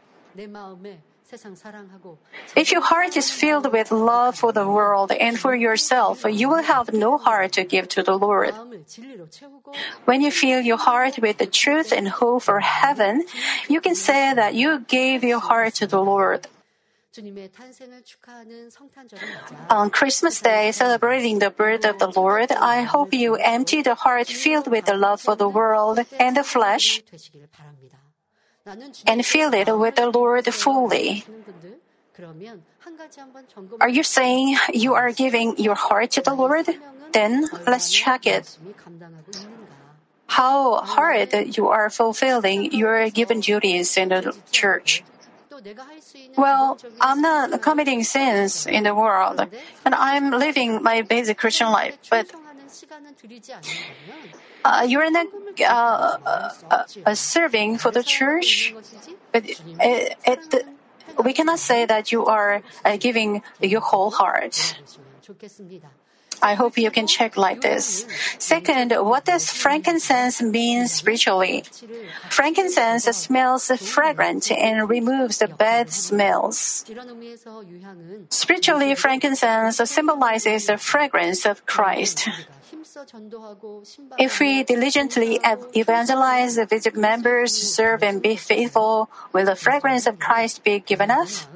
If 2.55 2.71
your 2.71 2.81
heart 2.81 3.17
is 3.17 3.29
filled 3.29 3.71
with 3.71 3.91
love 3.91 4.37
for 4.37 4.51
the 4.53 4.67
world 4.67 5.11
and 5.11 5.37
for 5.37 5.55
yourself, 5.55 6.23
you 6.23 6.47
will 6.47 6.63
have 6.63 6.93
no 6.93 7.17
heart 7.17 7.51
to 7.53 7.63
give 7.63 7.89
to 7.89 8.03
the 8.03 8.17
Lord. 8.17 8.53
When 10.05 10.21
you 10.21 10.31
fill 10.31 10.61
your 10.61 10.77
heart 10.77 11.19
with 11.19 11.37
the 11.37 11.45
truth 11.45 11.91
and 11.91 12.07
hope 12.07 12.43
for 12.43 12.59
heaven, 12.61 13.25
you 13.67 13.81
can 13.81 13.95
say 13.95 14.33
that 14.33 14.55
you 14.55 14.79
gave 14.87 15.23
your 15.23 15.39
heart 15.39 15.75
to 15.75 15.87
the 15.87 16.01
Lord. 16.01 16.47
On 19.69 19.89
Christmas 19.89 20.39
Day, 20.39 20.71
celebrating 20.71 21.39
the 21.39 21.49
birth 21.49 21.83
of 21.83 21.97
the 21.97 22.11
Lord, 22.11 22.51
I 22.51 22.83
hope 22.83 23.11
you 23.11 23.35
empty 23.35 23.81
the 23.81 23.95
heart 23.95 24.27
filled 24.27 24.67
with 24.67 24.85
the 24.85 24.95
love 24.95 25.19
for 25.21 25.35
the 25.35 25.49
world 25.49 25.99
and 26.19 26.37
the 26.37 26.43
flesh 26.43 27.01
and 29.05 29.25
fill 29.25 29.53
it 29.53 29.69
with 29.77 29.95
the 29.95 30.09
Lord 30.09 30.45
fully. 30.53 31.23
Are 33.79 33.89
you 33.89 34.03
saying 34.03 34.57
you 34.73 34.93
are 34.93 35.11
giving 35.11 35.57
your 35.57 35.75
heart 35.75 36.11
to 36.11 36.21
the 36.21 36.33
Lord? 36.33 36.67
Then 37.13 37.47
let's 37.65 37.91
check 37.91 38.25
it. 38.25 38.57
How 40.27 40.81
hard 40.81 41.57
you 41.57 41.67
are 41.67 41.89
fulfilling 41.89 42.71
your 42.73 43.09
given 43.09 43.39
duties 43.39 43.97
in 43.97 44.09
the 44.09 44.35
church. 44.51 45.03
Well, 46.37 46.77
I'm 47.01 47.21
not 47.21 47.61
committing 47.61 48.03
sins 48.03 48.67
in 48.67 48.83
the 48.83 48.93
world, 48.93 49.39
and 49.85 49.95
I'm 49.95 50.31
living 50.31 50.83
my 50.83 51.01
basic 51.01 51.37
Christian 51.37 51.71
life, 51.71 51.97
but 52.09 52.27
uh, 54.65 54.85
you're 54.87 55.09
not 55.11 55.27
uh, 55.61 56.17
uh, 56.25 56.83
uh, 57.05 57.15
serving 57.15 57.77
for 57.77 57.91
the 57.91 58.03
church, 58.03 58.73
but 59.31 59.43
it, 59.45 60.17
it, 60.25 60.65
we 61.23 61.33
cannot 61.33 61.59
say 61.59 61.85
that 61.85 62.11
you 62.11 62.25
are 62.25 62.61
uh, 62.85 62.97
giving 62.97 63.41
your 63.61 63.81
whole 63.81 64.11
heart. 64.11 64.77
I 66.41 66.53
hope 66.53 66.77
you 66.77 66.91
can 66.91 67.07
check 67.07 67.35
like 67.35 67.61
this. 67.61 68.05
Second, 68.37 68.93
what 68.93 69.25
does 69.25 69.49
frankincense 69.49 70.41
mean 70.41 70.87
spiritually? 70.87 71.63
Frankincense 72.29 73.05
smells 73.05 73.71
fragrant 73.81 74.51
and 74.51 74.89
removes 74.89 75.39
the 75.39 75.47
bad 75.47 75.91
smells. 75.91 76.85
Spiritually, 78.29 78.93
frankincense 78.95 79.77
symbolizes 79.77 80.67
the 80.67 80.77
fragrance 80.77 81.45
of 81.45 81.65
Christ. 81.65 82.29
If 84.17 84.39
we 84.39 84.63
diligently 84.63 85.39
evangelize, 85.75 86.55
the 86.55 86.65
visit 86.65 86.95
members, 86.95 87.53
serve, 87.53 88.03
and 88.03 88.21
be 88.21 88.35
faithful, 88.35 89.09
will 89.33 89.45
the 89.45 89.55
fragrance 89.55 90.07
of 90.07 90.19
Christ 90.19 90.63
be 90.63 90.79
given 90.79 91.11
us? 91.11 91.47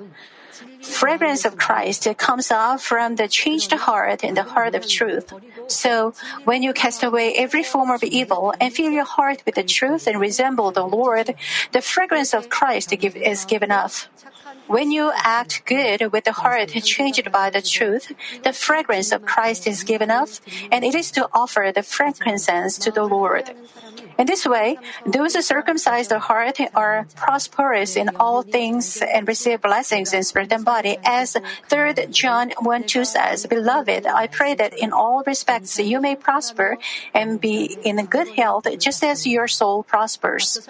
fragrance 0.81 1.45
of 1.45 1.57
Christ 1.57 2.07
comes 2.17 2.51
out 2.51 2.81
from 2.81 3.15
the 3.15 3.27
changed 3.27 3.71
heart 3.71 4.23
and 4.23 4.36
the 4.36 4.43
heart 4.43 4.75
of 4.75 4.88
truth. 4.88 5.34
So, 5.67 6.13
when 6.43 6.63
you 6.63 6.73
cast 6.73 7.03
away 7.03 7.34
every 7.36 7.63
form 7.63 7.89
of 7.91 8.03
evil 8.03 8.53
and 8.60 8.73
fill 8.73 8.91
your 8.91 9.05
heart 9.05 9.43
with 9.45 9.55
the 9.55 9.63
truth 9.63 10.07
and 10.07 10.19
resemble 10.19 10.71
the 10.71 10.86
Lord, 10.86 11.36
the 11.71 11.81
fragrance 11.81 12.34
of 12.34 12.49
Christ 12.49 12.91
is 12.93 13.45
given 13.45 13.71
off. 13.71 14.10
When 14.71 14.89
you 14.89 15.12
act 15.13 15.65
good 15.65 16.13
with 16.13 16.23
the 16.23 16.31
heart 16.31 16.69
changed 16.69 17.29
by 17.29 17.49
the 17.49 17.62
truth, 17.62 18.13
the 18.43 18.53
fragrance 18.53 19.12
of 19.12 19.25
Christ 19.25 19.67
is 19.67 19.84
given 19.84 20.10
off, 20.10 20.39
and 20.71 20.86
it 20.86 20.95
is 20.95 21.12
to 21.12 21.27
offer 21.34 21.73
the 21.75 21.84
frankincense 21.84 22.77
to 22.79 22.89
the 22.89 23.03
Lord. 23.03 23.51
In 24.17 24.27
this 24.27 24.45
way, 24.45 24.77
those 25.05 25.36
who 25.36 25.41
circumcise 25.41 26.07
the 26.07 26.19
heart 26.19 26.62
are 26.73 27.05
prosperous 27.17 27.97
in 27.97 28.15
all 28.15 28.43
things 28.43 29.01
and 29.01 29.27
receive 29.27 29.62
blessings 29.62 30.13
in 30.13 30.23
spirit 30.23 30.53
and 30.53 30.63
body. 30.63 30.97
As 31.03 31.36
3 31.67 32.07
John 32.07 32.53
1 32.62 32.84
2 32.88 33.03
says, 33.03 33.45
Beloved, 33.47 34.05
I 34.07 34.27
pray 34.27 34.55
that 34.55 34.71
in 34.71 34.93
all 34.93 35.21
respects 35.27 35.79
you 35.79 35.99
may 35.99 36.15
prosper 36.15 36.77
and 37.13 37.41
be 37.41 37.75
in 37.84 38.05
good 38.05 38.29
health 38.39 38.67
just 38.79 39.03
as 39.03 39.27
your 39.27 39.49
soul 39.49 39.84
prospers. 39.84 40.63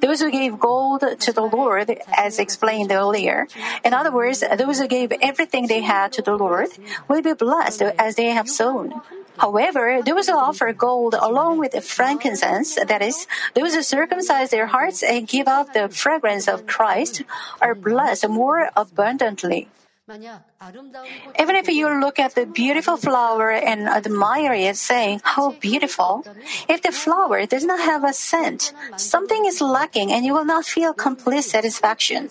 Those 0.00 0.20
who 0.20 0.30
gave 0.30 0.58
gold 0.58 1.04
to 1.20 1.32
the 1.32 1.42
Lord, 1.42 1.90
as 2.16 2.38
explained 2.38 2.92
earlier, 2.92 3.46
in 3.84 3.94
other 3.94 4.10
words, 4.10 4.42
those 4.56 4.78
who 4.78 4.88
gave 4.88 5.12
everything 5.22 5.66
they 5.66 5.80
had 5.80 6.12
to 6.14 6.22
the 6.22 6.36
Lord, 6.36 6.68
will 7.08 7.22
be 7.22 7.32
blessed 7.32 7.82
as 7.82 8.16
they 8.16 8.30
have 8.30 8.48
sown. 8.48 9.00
However, 9.38 10.02
those 10.04 10.28
who 10.28 10.36
offer 10.36 10.72
gold 10.72 11.14
along 11.18 11.58
with 11.58 11.72
frankincense, 11.84 12.74
that 12.74 13.00
is, 13.02 13.26
those 13.54 13.74
who 13.74 13.82
circumcise 13.82 14.50
their 14.50 14.66
hearts 14.66 15.02
and 15.02 15.26
give 15.26 15.48
off 15.48 15.72
the 15.72 15.88
fragrance 15.88 16.48
of 16.48 16.66
Christ, 16.66 17.22
are 17.60 17.74
blessed 17.74 18.28
more 18.28 18.70
abundantly. 18.76 19.68
Even 20.10 21.54
if 21.54 21.68
you 21.68 21.88
look 22.00 22.18
at 22.18 22.34
the 22.34 22.44
beautiful 22.44 22.96
flower 22.96 23.52
and 23.52 23.88
admire 23.88 24.52
it, 24.52 24.76
saying, 24.76 25.20
How 25.22 25.52
beautiful! 25.52 26.26
If 26.68 26.82
the 26.82 26.90
flower 26.90 27.46
does 27.46 27.64
not 27.64 27.78
have 27.78 28.02
a 28.02 28.12
scent, 28.12 28.72
something 28.96 29.46
is 29.46 29.60
lacking 29.60 30.12
and 30.12 30.24
you 30.24 30.34
will 30.34 30.44
not 30.44 30.64
feel 30.64 30.92
complete 30.92 31.44
satisfaction. 31.44 32.30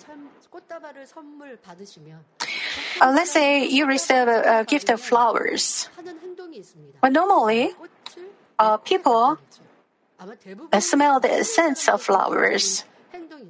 Uh, 2.99 3.11
let's 3.15 3.31
say 3.31 3.65
you 3.65 3.85
receive 3.87 4.27
a, 4.27 4.59
a, 4.59 4.65
gift 4.65 4.89
of 4.89 4.99
flowers. 4.99 5.87
But 6.99 7.13
normally, 7.13 7.71
uh, 8.59 8.77
people 8.77 9.37
uh, 10.19 10.79
smell 10.81 11.21
the 11.21 11.43
scents 11.45 11.87
of 11.87 12.01
flowers. 12.01 12.83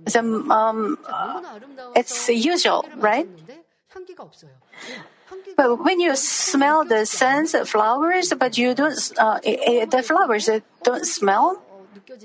The, 0.05 0.19
um, 0.19 0.51
um 0.51 0.97
it's 1.95 2.29
usual, 2.29 2.85
right? 2.97 3.27
But 5.55 5.83
when 5.83 5.99
you 5.99 6.15
smell 6.15 6.83
the 6.83 7.05
scents 7.05 7.53
of 7.53 7.69
flowers, 7.69 8.33
but 8.37 8.57
you 8.57 8.73
don't, 8.73 8.97
uh, 9.17 9.39
the 9.39 10.03
flowers 10.03 10.49
don't 10.83 11.05
smell, 11.05 11.61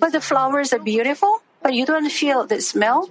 but 0.01 0.12
the 0.12 0.21
flowers 0.21 0.73
are 0.73 0.79
beautiful, 0.79 1.43
but 1.62 1.75
you 1.75 1.87
don't 1.87 2.11
feel 2.11 2.47
the 2.47 2.61
smell, 2.61 3.11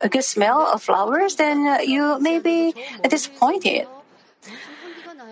a 0.00 0.08
good 0.08 0.24
smell 0.24 0.66
of 0.66 0.82
flowers, 0.82 1.36
then 1.36 1.80
you 1.86 2.18
may 2.20 2.38
be 2.38 2.74
disappointed. 3.08 3.86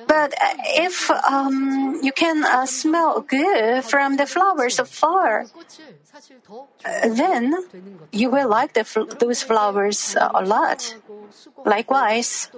But 0.09 0.33
uh, 0.41 0.55
if 0.89 1.11
um, 1.11 2.01
you 2.03 2.13
can 2.13 2.45
uh, 2.45 2.65
smell 2.67 3.21
good 3.21 3.85
from 3.85 4.17
the 4.17 4.27
flowers 4.27 4.79
afar, 4.79 5.45
uh, 6.85 7.09
then 7.09 7.55
you 8.11 8.31
will 8.31 8.49
like 8.49 8.73
the, 8.73 8.85
those 9.21 9.43
flowers 9.43 10.17
a 10.19 10.43
lot. 10.43 10.97
Likewise, 11.65 12.51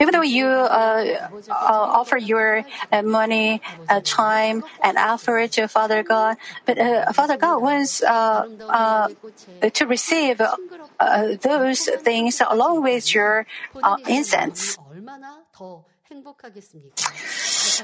even 0.00 0.12
though 0.12 0.22
you 0.22 0.46
uh, 0.46 1.28
uh, 1.50 1.52
offer 1.52 2.16
your 2.16 2.64
uh, 2.90 3.02
money, 3.02 3.60
uh, 3.88 4.00
time, 4.02 4.64
and 4.82 4.96
effort 4.96 5.52
to 5.52 5.68
Father 5.68 6.02
God, 6.02 6.36
but 6.64 6.78
uh, 6.78 7.12
Father 7.12 7.36
God 7.36 7.60
wants 7.60 8.02
uh, 8.02 9.08
to 9.72 9.86
receive 9.86 10.40
those 11.42 11.88
things 12.00 12.40
along 12.48 12.82
with 12.82 13.14
your 13.14 13.46
incense. 14.06 14.78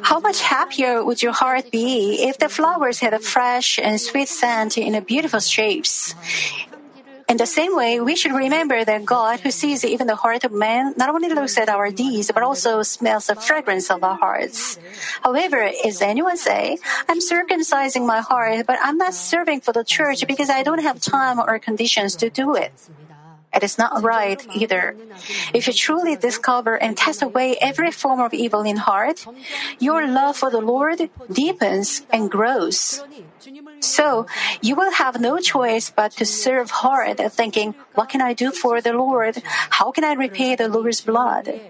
How 0.02 0.18
much 0.18 0.40
happier 0.40 1.04
would 1.04 1.22
your 1.22 1.32
heart 1.32 1.70
be 1.70 2.24
if 2.24 2.38
the 2.38 2.48
flowers 2.48 3.00
had 3.00 3.12
a 3.12 3.20
fresh 3.20 3.78
and 3.78 4.00
sweet 4.00 4.28
scent 4.28 4.78
in 4.78 4.94
a 4.94 5.02
beautiful 5.02 5.40
shapes? 5.40 6.14
In 7.26 7.38
the 7.38 7.46
same 7.46 7.74
way, 7.74 8.00
we 8.00 8.16
should 8.16 8.32
remember 8.32 8.84
that 8.84 9.04
God, 9.04 9.40
who 9.40 9.50
sees 9.50 9.84
even 9.84 10.06
the 10.06 10.14
heart 10.16 10.44
of 10.44 10.52
man, 10.52 10.92
not 10.96 11.08
only 11.08 11.28
looks 11.32 11.56
at 11.56 11.68
our 11.70 11.90
deeds, 11.90 12.30
but 12.32 12.42
also 12.42 12.82
smells 12.82 13.28
the 13.28 13.34
fragrance 13.34 13.90
of 13.90 14.04
our 14.04 14.16
hearts. 14.16 14.78
However, 15.22 15.70
as 15.84 16.02
anyone 16.02 16.36
say, 16.36 16.76
I'm 17.08 17.20
circumcising 17.20 18.06
my 18.06 18.20
heart, 18.20 18.66
but 18.66 18.78
I'm 18.82 18.98
not 18.98 19.14
serving 19.14 19.62
for 19.62 19.72
the 19.72 19.84
church 19.84 20.26
because 20.26 20.50
I 20.50 20.62
don't 20.62 20.82
have 20.82 21.00
time 21.00 21.40
or 21.40 21.58
conditions 21.58 22.14
to 22.16 22.28
do 22.28 22.54
it? 22.54 22.72
It 23.54 23.62
is 23.62 23.78
not 23.78 24.02
right 24.02 24.44
either. 24.54 24.96
If 25.54 25.66
you 25.66 25.72
truly 25.72 26.16
discover 26.16 26.74
and 26.74 26.96
cast 26.96 27.22
away 27.22 27.56
every 27.60 27.92
form 27.92 28.20
of 28.20 28.34
evil 28.34 28.62
in 28.62 28.76
heart, 28.76 29.26
your 29.78 30.06
love 30.06 30.36
for 30.36 30.50
the 30.50 30.60
Lord 30.60 31.08
deepens 31.30 32.02
and 32.10 32.30
grows. 32.30 33.04
So 33.80 34.26
you 34.60 34.74
will 34.74 34.92
have 34.92 35.20
no 35.20 35.38
choice 35.38 35.92
but 35.94 36.12
to 36.18 36.24
serve 36.24 36.70
hard, 36.70 37.18
thinking, 37.32 37.74
what 37.94 38.08
can 38.08 38.20
I 38.20 38.32
do 38.32 38.50
for 38.50 38.80
the 38.80 38.92
Lord? 38.92 39.42
How 39.70 39.92
can 39.92 40.04
I 40.04 40.14
repay 40.14 40.56
the 40.56 40.68
Lord's 40.68 41.00
blood? 41.00 41.60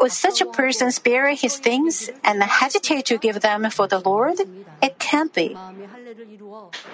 Would 0.00 0.12
such 0.12 0.40
a 0.40 0.46
person 0.46 0.90
spare 0.90 1.34
his 1.34 1.58
things 1.58 2.10
and 2.24 2.42
hesitate 2.42 3.06
to 3.06 3.18
give 3.18 3.40
them 3.40 3.68
for 3.70 3.86
the 3.86 3.98
Lord? 3.98 4.40
It 4.82 4.98
can't 4.98 5.32
be. 5.34 5.56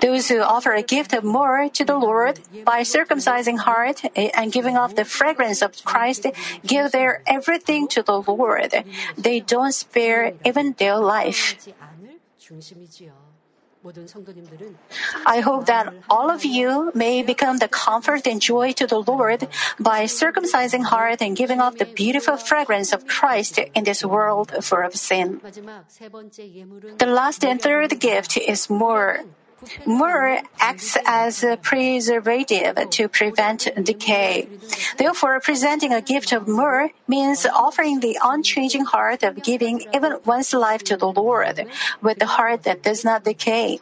Those 0.01 0.29
who 0.29 0.41
offer 0.41 0.73
a 0.73 0.83
gift 0.83 1.13
of 1.13 1.23
more 1.25 1.69
to 1.69 1.85
the 1.85 1.97
Lord 1.97 2.41
by 2.65 2.83
circumcising 2.83 3.59
heart 3.59 4.03
and 4.17 4.53
giving 4.53 4.77
off 4.77 4.95
the 4.95 5.05
fragrance 5.05 5.63
of 5.63 5.85
Christ 5.85 6.27
give 6.67 6.93
their 6.93 7.23
everything 7.27 7.89
to 7.89 8.03
the 8.03 8.21
Lord. 8.21 8.85
They 9.17 9.41
don't 9.41 9.73
spare 9.73 10.35
even 10.45 10.75
their 10.79 10.99
life. 10.99 11.57
I 15.27 15.41
hope 15.41 15.67
that 15.67 15.93
all 16.09 16.31
of 16.31 16.45
you 16.45 16.91
may 16.95 17.23
become 17.23 17.59
the 17.59 17.69
comfort 17.69 18.27
and 18.27 18.41
joy 18.41 18.73
to 18.73 18.87
the 18.87 19.01
Lord 19.01 19.47
by 19.79 20.05
circumcising 20.05 20.85
heart 20.85 21.21
and 21.21 21.37
giving 21.37 21.61
off 21.61 21.77
the 21.77 21.85
beautiful 21.85 22.37
fragrance 22.37 22.93
of 22.93 23.07
Christ 23.07 23.59
in 23.59 23.85
this 23.85 24.05
world 24.05 24.53
full 24.65 24.85
of 24.85 24.95
sin. 24.95 25.41
The 26.99 27.07
last 27.07 27.45
and 27.45 27.61
third 27.61 28.01
gift 28.01 28.39
is 28.39 28.71
myrrh 28.71 29.25
Myrrh 29.87 30.43
acts 30.59 30.97
as 31.05 31.45
a 31.45 31.57
preservative 31.57 32.91
to 32.91 33.09
prevent 33.09 33.69
decay. 33.83 34.49
Therefore, 34.97 35.41
presenting 35.41 35.93
a 35.93 36.01
gift 36.01 36.33
of 36.33 36.49
myrrh 36.49 36.91
means 37.09 37.47
offering 37.47 38.01
the 38.01 38.19
unchanging 38.23 38.85
heart 38.85 39.23
of 39.23 39.43
giving 39.43 39.87
even 39.95 40.19
one's 40.25 40.53
life 40.53 40.83
to 40.85 40.97
the 40.97 41.11
Lord 41.11 41.67
with 42.01 42.19
the 42.19 42.27
heart 42.27 42.65
that 42.65 42.83
does 42.83 43.05
not 43.05 43.25
decay. 43.25 43.81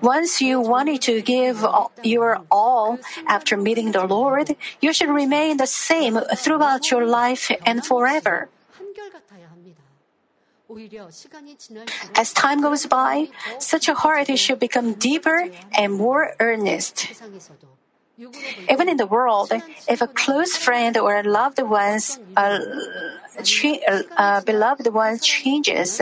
Once 0.00 0.40
you 0.40 0.58
wanted 0.60 1.02
to 1.02 1.20
give 1.20 1.66
your 2.02 2.40
all 2.50 2.98
after 3.26 3.56
meeting 3.56 3.92
the 3.92 4.06
Lord, 4.06 4.56
you 4.80 4.92
should 4.92 5.10
remain 5.10 5.58
the 5.58 5.66
same 5.66 6.18
throughout 6.34 6.90
your 6.90 7.04
life 7.04 7.52
and 7.66 7.84
forever. 7.84 8.48
As 12.14 12.32
time 12.32 12.60
goes 12.62 12.86
by, 12.86 13.28
such 13.58 13.88
a 13.88 13.94
heart 13.94 14.28
should 14.38 14.58
become 14.58 14.94
deeper 14.94 15.48
and 15.76 15.92
more 15.92 16.34
earnest. 16.38 17.22
Even 18.68 18.88
in 18.88 18.96
the 18.96 19.06
world, 19.06 19.52
if 19.88 20.00
a 20.00 20.08
close 20.08 20.56
friend 20.56 20.96
or 20.96 21.16
a 21.16 21.22
loved 21.22 21.60
one's 21.62 22.20
uh, 22.36 22.60
uh, 23.38 24.02
uh 24.16 24.40
beloved 24.42 24.86
one 24.92 25.18
changes 25.18 26.00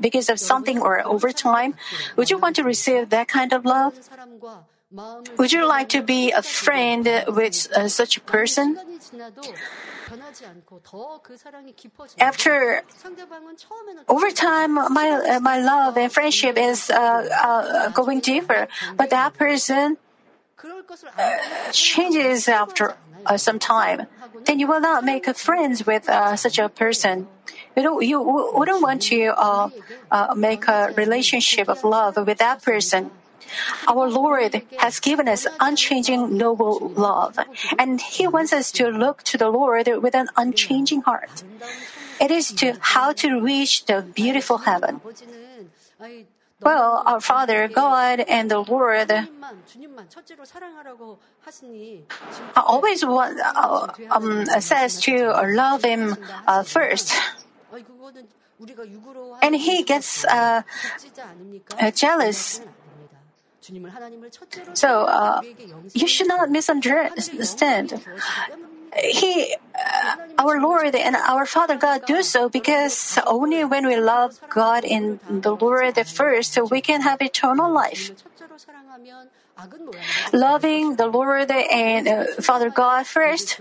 because 0.00 0.28
of 0.28 0.40
something 0.40 0.80
or 0.80 1.06
over 1.06 1.30
time, 1.30 1.74
would 2.16 2.30
you 2.30 2.38
want 2.38 2.56
to 2.56 2.64
receive 2.64 3.10
that 3.10 3.28
kind 3.28 3.52
of 3.52 3.64
love? 3.64 3.94
Would 4.90 5.52
you 5.52 5.68
like 5.68 5.90
to 5.90 6.02
be 6.02 6.32
a 6.32 6.40
friend 6.40 7.04
with 7.28 7.68
uh, 7.76 7.88
such 7.88 8.16
a 8.16 8.20
person? 8.20 8.78
After 12.18 12.82
over 14.08 14.30
time, 14.30 14.74
my 14.74 15.36
uh, 15.36 15.40
my 15.40 15.60
love 15.60 15.98
and 15.98 16.10
friendship 16.10 16.56
is 16.56 16.88
uh, 16.88 16.96
uh 16.96 17.90
going 17.90 18.20
deeper, 18.20 18.66
but 18.96 19.10
that 19.10 19.34
person 19.34 19.98
uh, 21.18 21.72
changes 21.72 22.48
after 22.48 22.96
uh, 23.26 23.36
some 23.36 23.58
time. 23.58 24.06
Then 24.46 24.58
you 24.58 24.66
will 24.66 24.80
not 24.80 25.04
make 25.04 25.28
friends 25.36 25.84
with 25.84 26.08
such 26.36 26.58
a 26.58 26.70
person. 26.70 27.28
You 27.76 27.82
don't 27.82 28.00
you 28.00 28.22
wouldn't 28.22 28.80
want 28.80 29.02
to 29.12 29.36
make 30.34 30.66
a 30.66 30.94
relationship 30.96 31.68
of 31.68 31.84
love 31.84 32.16
with 32.16 32.38
that 32.38 32.62
person. 32.64 33.10
Our 33.86 34.08
Lord 34.08 34.62
has 34.78 35.00
given 35.00 35.28
us 35.28 35.46
unchanging 35.60 36.36
noble 36.36 36.92
love, 36.94 37.38
and 37.78 38.00
He 38.00 38.26
wants 38.26 38.52
us 38.52 38.72
to 38.72 38.88
look 38.88 39.22
to 39.24 39.38
the 39.38 39.48
Lord 39.48 39.88
with 40.02 40.14
an 40.14 40.28
unchanging 40.36 41.02
heart. 41.02 41.42
It 42.20 42.30
is 42.30 42.52
to 42.60 42.76
how 42.80 43.12
to 43.22 43.40
reach 43.40 43.86
the 43.86 44.02
beautiful 44.02 44.58
heaven. 44.58 45.00
Well, 46.60 47.04
our 47.06 47.20
Father, 47.20 47.68
God, 47.68 48.20
and 48.20 48.50
the 48.50 48.58
Lord 48.58 49.12
always 52.56 53.04
want, 53.04 53.38
uh, 53.38 53.86
um, 54.10 54.44
says 54.58 55.00
to 55.02 55.30
love 55.54 55.84
Him 55.84 56.16
uh, 56.46 56.64
first. 56.64 57.14
And 59.42 59.54
He 59.54 59.84
gets 59.84 60.24
uh, 60.24 60.62
uh 61.78 61.90
jealous 61.92 62.60
so 64.74 65.04
uh, 65.04 65.40
you 65.94 66.08
should 66.08 66.28
not 66.28 66.50
misunderstand. 66.50 68.04
He, 68.96 69.54
uh, 69.74 70.16
our 70.38 70.60
Lord 70.60 70.94
and 70.94 71.16
our 71.16 71.44
Father 71.44 71.76
God 71.76 72.06
do 72.06 72.22
so 72.22 72.48
because 72.48 73.18
only 73.26 73.64
when 73.64 73.86
we 73.86 73.96
love 73.96 74.40
God 74.48 74.84
in 74.84 75.20
the 75.28 75.54
Lord 75.54 75.94
first, 76.06 76.58
we 76.70 76.80
can 76.80 77.02
have 77.02 77.20
eternal 77.20 77.70
life. 77.72 78.12
Loving 80.32 80.96
the 80.96 81.06
Lord 81.06 81.50
and 81.50 82.08
uh, 82.08 82.24
Father 82.40 82.70
God 82.70 83.06
first 83.06 83.60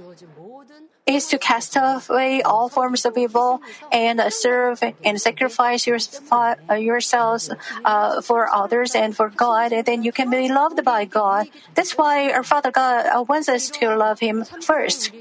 is 1.08 1.28
to 1.28 1.40
cast 1.40 1.78
away 1.80 2.42
all 2.44 2.68
forms 2.70 3.06
of 3.06 3.18
evil 3.18 3.62
and 3.92 4.22
serve 4.30 4.84
and 5.04 5.22
sacrifice 5.22 5.88
uh, 5.88 6.56
yourselves 6.76 7.50
uh, 7.86 8.22
for 8.22 8.54
others 8.54 8.94
and 8.94 9.16
for 9.16 9.30
God, 9.30 9.72
and 9.72 9.86
then 9.86 10.04
you 10.04 10.12
can 10.12 10.30
be 10.30 10.52
loved 10.52 10.84
by 10.84 11.06
God. 11.06 11.48
That's 11.74 11.98
why 11.98 12.32
our 12.32 12.44
Father 12.44 12.72
God 12.72 13.08
uh, 13.08 13.24
wants 13.24 13.48
us 13.48 13.70
to 13.80 13.96
love 13.96 14.20
Him 14.20 14.44
first. 14.44 15.12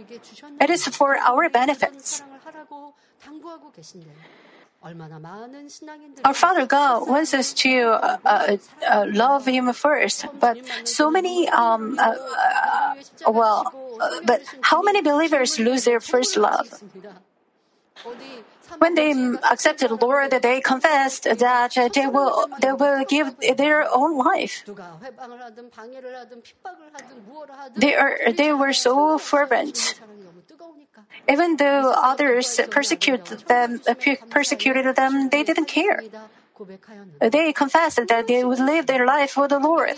It 0.61 0.70
is 0.70 0.87
for 0.88 1.16
our 1.16 1.49
benefits. 1.49 2.22
Our 6.25 6.35
Father 6.35 6.66
God 6.66 7.09
wants 7.09 7.35
us 7.35 7.53
to 7.66 7.90
uh, 7.90 8.18
uh, 8.25 8.57
uh, 8.87 9.07
love 9.09 9.46
Him 9.46 9.72
first, 9.72 10.27
but 10.38 10.59
so 10.85 11.11
many, 11.11 11.49
um, 11.49 11.99
uh, 11.99 12.14
uh, 13.27 13.31
well, 13.31 13.72
but 14.25 14.42
how 14.61 14.83
many 14.83 15.03
believers 15.03 15.59
lose 15.59 15.85
their 15.85 16.01
first 16.01 16.37
love? 16.37 16.83
When 18.79 18.95
they 18.95 19.13
accepted 19.51 19.91
the 19.91 19.95
Lord, 19.97 20.31
they 20.31 20.61
confessed 20.61 21.25
that 21.25 21.73
they 21.95 22.07
will 22.07 22.47
they 22.61 22.73
will 22.73 23.05
give 23.05 23.37
their 23.57 23.87
own 23.91 24.19
life. 24.19 24.65
They 27.77 27.95
are 27.95 28.19
they 28.33 28.53
were 28.53 28.73
so 28.73 29.19
fervent. 29.19 30.01
Even 31.29 31.57
though 31.57 31.93
others 31.97 32.61
persecuted 32.71 33.41
them, 33.47 33.81
persecuted 34.31 34.97
them, 34.97 35.29
they 35.31 35.43
didn't 35.43 35.69
care. 35.69 36.03
They 37.21 37.53
confessed 37.53 38.01
that 38.09 38.27
they 38.27 38.45
would 38.45 38.61
live 38.61 38.87
their 38.87 39.07
life 39.07 39.33
for 39.33 39.49
the 39.49 39.59
Lord. 39.59 39.97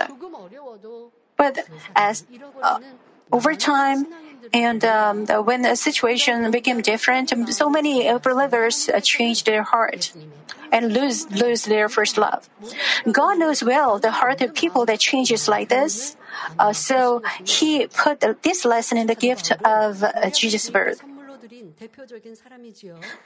But 1.37 1.69
as 1.95 2.27
uh, 2.63 2.81
over 3.33 3.55
time, 3.55 4.07
and 4.53 4.85
um, 4.85 5.27
when 5.45 5.63
the 5.63 5.77
situation 5.77 6.51
became 6.51 6.81
different, 6.81 7.33
so 7.53 7.69
many 7.69 8.11
believers 8.19 8.89
changed 9.03 9.47
their 9.47 9.63
heart 9.63 10.13
and 10.73 10.93
lose 10.93 11.31
lose 11.31 11.65
their 11.65 11.89
first 11.89 12.19
love. 12.19 12.49
God 13.11 13.39
knows 13.39 13.63
well 13.63 13.99
the 13.99 14.11
heart 14.11 14.41
of 14.41 14.55
people 14.55 14.85
that 14.87 15.01
changes 15.01 15.49
like 15.49 15.69
this. 15.69 16.17
Uh, 16.59 16.73
so 16.73 17.23
He 17.45 17.87
put 17.87 18.21
this 18.43 18.65
lesson 18.65 18.99
in 18.99 19.07
the 19.07 19.15
gift 19.15 19.53
of 19.65 20.03
uh, 20.03 20.31
Jesus' 20.31 20.71
birth. 20.71 21.03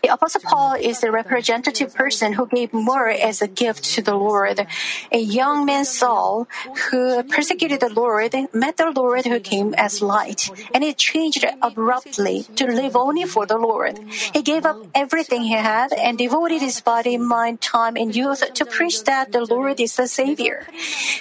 The 0.03 0.13
Apostle 0.13 0.43
Paul 0.45 0.75
is 0.75 1.01
the 1.01 1.11
representative 1.11 1.95
person 1.95 2.35
who 2.35 2.47
gave 2.47 2.73
more 2.73 3.09
as 3.09 3.41
a 3.41 3.49
gift 3.49 3.85
to 3.95 4.03
the 4.03 4.15
Lord. 4.15 4.67
A 5.11 5.19
young 5.19 5.65
man 5.65 5.87
Saul, 5.87 6.47
who 6.91 7.23
persecuted 7.23 7.81
the 7.81 7.89
Lord, 7.89 8.35
met 8.53 8.77
the 8.77 8.91
Lord 8.91 9.25
who 9.25 9.41
came 9.41 9.73
as 9.79 10.03
light, 10.03 10.51
and 10.75 10.85
he 10.85 10.93
changed 10.93 11.47
abruptly 11.63 12.45
to 12.57 12.67
live 12.67 12.95
only 12.95 13.25
for 13.25 13.47
the 13.47 13.57
Lord. 13.57 14.01
He 14.35 14.43
gave 14.43 14.67
up 14.67 14.77
everything 14.95 15.45
he 15.45 15.55
had 15.55 15.93
and 15.93 16.19
devoted 16.19 16.61
his 16.61 16.81
body, 16.81 17.17
mind, 17.17 17.63
time, 17.63 17.97
and 17.97 18.15
youth 18.15 18.43
to 18.53 18.67
preach 18.67 19.05
that 19.05 19.33
the 19.33 19.47
Lord 19.47 19.81
is 19.81 19.97
the 19.97 20.09
Savior. 20.09 20.67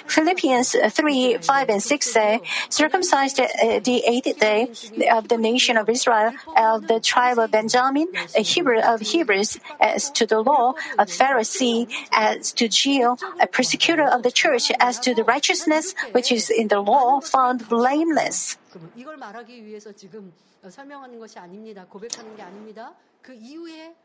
Philippians 0.06 0.76
3 0.90 1.38
5 1.38 1.68
and 1.70 1.82
6 1.82 2.12
say, 2.12 2.40
circumcised 2.68 3.40
uh, 3.40 3.46
the 3.80 4.02
eighth 4.06 4.38
day 4.38 4.68
of 5.10 5.28
the 5.28 5.38
nation 5.38 5.78
of 5.78 5.88
Israel, 5.88 6.32
of 6.56 6.88
the 6.88 7.00
tribe 7.00 7.21
of 7.37 7.51
Benjamin, 7.51 8.07
a 8.35 8.41
Hebrew 8.41 8.79
of 8.79 9.01
Hebrews, 9.01 9.59
as 9.79 10.09
to 10.11 10.25
the 10.25 10.41
law, 10.41 10.73
a 10.97 11.05
Pharisee, 11.05 11.87
as 12.11 12.51
to 12.53 12.67
Jew, 12.67 13.17
a 13.39 13.47
persecutor 13.47 14.07
of 14.07 14.23
the 14.23 14.31
church, 14.31 14.71
as 14.79 14.99
to 15.01 15.13
the 15.13 15.23
righteousness 15.23 15.93
which 16.11 16.31
is 16.31 16.49
in 16.49 16.67
the 16.67 16.81
law, 16.81 17.19
found 17.19 17.67
blameless. 17.69 18.57
이걸 18.95 19.17
말하기 19.17 19.65
위해서 19.65 19.91
지금 19.91 20.31
설명하는 20.67 21.19
것이 21.19 21.39
아닙니다. 21.39 21.85
고백하는 21.89 22.35
게 22.35 22.41
아닙니다. 22.41 22.93
그 23.21 23.33
이후에 23.33 23.95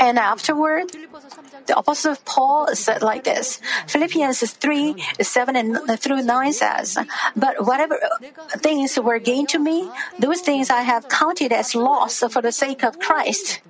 and 0.00 0.18
afterward, 0.18 0.90
the 1.66 1.78
Apostle 1.78 2.16
Paul 2.24 2.74
said 2.74 3.02
like 3.02 3.24
this 3.24 3.60
Philippians 3.86 4.42
3 4.52 4.94
7 5.20 5.56
and 5.56 6.00
through 6.00 6.22
9 6.22 6.52
says, 6.52 6.98
But 7.36 7.64
whatever 7.64 7.98
things 8.58 8.98
were 8.98 9.18
gained 9.18 9.48
to 9.50 9.58
me, 9.58 9.90
those 10.18 10.40
things 10.40 10.70
I 10.70 10.82
have 10.82 11.08
counted 11.08 11.52
as 11.52 11.74
loss 11.74 12.20
for 12.30 12.42
the 12.42 12.52
sake 12.52 12.82
of 12.82 12.98
Christ. 12.98 13.60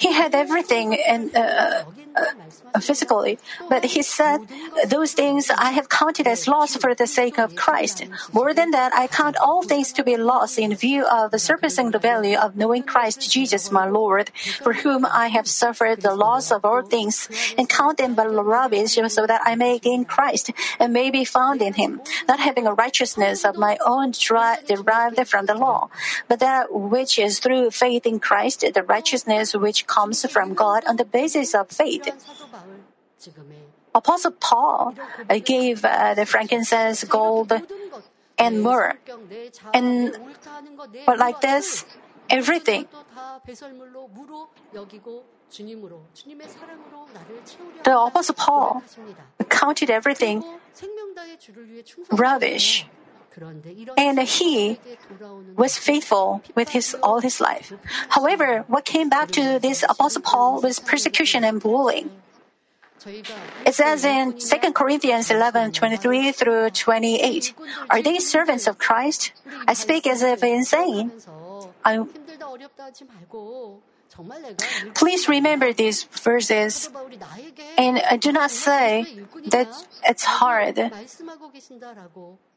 He 0.00 0.12
had 0.12 0.34
everything 0.34 0.96
and 0.96 1.34
uh, 1.36 1.84
uh, 2.16 2.80
physically, 2.80 3.38
but 3.68 3.84
he 3.84 4.02
said, 4.02 4.40
"Those 4.88 5.12
things 5.12 5.50
I 5.50 5.70
have 5.76 5.88
counted 5.88 6.26
as 6.26 6.48
loss 6.48 6.76
for 6.76 6.94
the 6.94 7.06
sake 7.06 7.38
of 7.38 7.54
Christ. 7.54 8.04
More 8.32 8.54
than 8.54 8.70
that, 8.70 8.92
I 8.94 9.06
count 9.06 9.36
all 9.36 9.62
things 9.62 9.92
to 9.92 10.02
be 10.02 10.16
lost 10.16 10.58
in 10.58 10.74
view 10.74 11.04
of 11.04 11.30
the 11.30 11.38
surpassing 11.38 11.90
the 11.90 11.98
value 11.98 12.38
of 12.38 12.56
knowing 12.56 12.82
Christ 12.82 13.30
Jesus, 13.30 13.70
my 13.70 13.86
Lord, 13.86 14.30
for 14.64 14.72
whom 14.72 15.04
I 15.04 15.28
have 15.28 15.46
suffered 15.46 16.00
the 16.00 16.14
loss 16.14 16.50
of 16.50 16.64
all 16.64 16.82
things, 16.82 17.28
and 17.58 17.68
count 17.68 17.98
them 17.98 18.14
but 18.14 18.32
rubbish, 18.32 18.96
so 19.08 19.26
that 19.26 19.42
I 19.44 19.54
may 19.56 19.78
gain 19.78 20.04
Christ 20.04 20.50
and 20.80 20.92
may 20.92 21.10
be 21.10 21.24
found 21.24 21.60
in 21.60 21.74
Him, 21.74 22.00
not 22.26 22.40
having 22.40 22.66
a 22.66 22.72
righteousness 22.72 23.44
of 23.44 23.56
my 23.56 23.76
own 23.84 24.12
derived 24.16 25.20
from 25.28 25.44
the 25.46 25.54
law, 25.54 25.90
but 26.28 26.40
that 26.40 26.72
which 26.72 27.18
is 27.18 27.40
through 27.40 27.70
faith 27.70 28.06
in 28.06 28.18
Christ." 28.18 28.64
The 28.70 28.82
righteousness 28.82 29.54
which 29.54 29.86
comes 29.86 30.24
from 30.30 30.54
God 30.54 30.84
on 30.86 30.96
the 30.96 31.04
basis 31.04 31.54
of 31.54 31.68
faith. 31.68 32.08
Apostle 33.94 34.32
Paul 34.32 34.94
gave 35.44 35.84
uh, 35.84 36.14
the 36.14 36.24
frankincense, 36.26 37.04
gold, 37.04 37.52
and 38.38 38.62
myrrh. 38.62 38.96
And 39.74 40.16
but 41.06 41.18
like 41.18 41.40
this, 41.40 41.84
everything. 42.28 42.86
The 47.84 47.98
Apostle 47.98 48.34
Paul 48.34 48.82
counted 49.48 49.90
everything 49.90 50.44
rubbish 52.10 52.86
and 53.96 54.18
he 54.20 54.78
was 55.56 55.78
faithful 55.78 56.42
with 56.54 56.70
his 56.70 56.94
all 57.02 57.20
his 57.20 57.40
life. 57.40 57.72
However, 58.10 58.64
what 58.66 58.84
came 58.84 59.08
back 59.08 59.30
to 59.32 59.58
this 59.58 59.82
apostle 59.88 60.22
Paul 60.22 60.60
was 60.60 60.78
persecution 60.78 61.44
and 61.44 61.60
bullying. 61.60 62.10
It 63.64 63.74
says 63.74 64.04
in 64.04 64.38
2 64.38 64.72
Corinthians 64.72 65.30
11, 65.30 65.72
23 65.72 66.32
through 66.32 66.70
28, 66.70 67.54
Are 67.88 68.02
they 68.02 68.18
servants 68.18 68.66
of 68.66 68.76
Christ? 68.76 69.32
I 69.66 69.72
speak 69.72 70.06
as 70.06 70.22
if 70.22 70.42
insane. 70.42 71.10
I, 71.84 72.04
Please 74.94 75.28
remember 75.28 75.72
these 75.72 76.04
verses 76.04 76.90
and 77.78 78.02
uh, 78.04 78.16
do 78.18 78.32
not 78.32 78.50
say 78.50 79.06
that 79.46 79.68
it's 80.04 80.24
hard. 80.24 80.76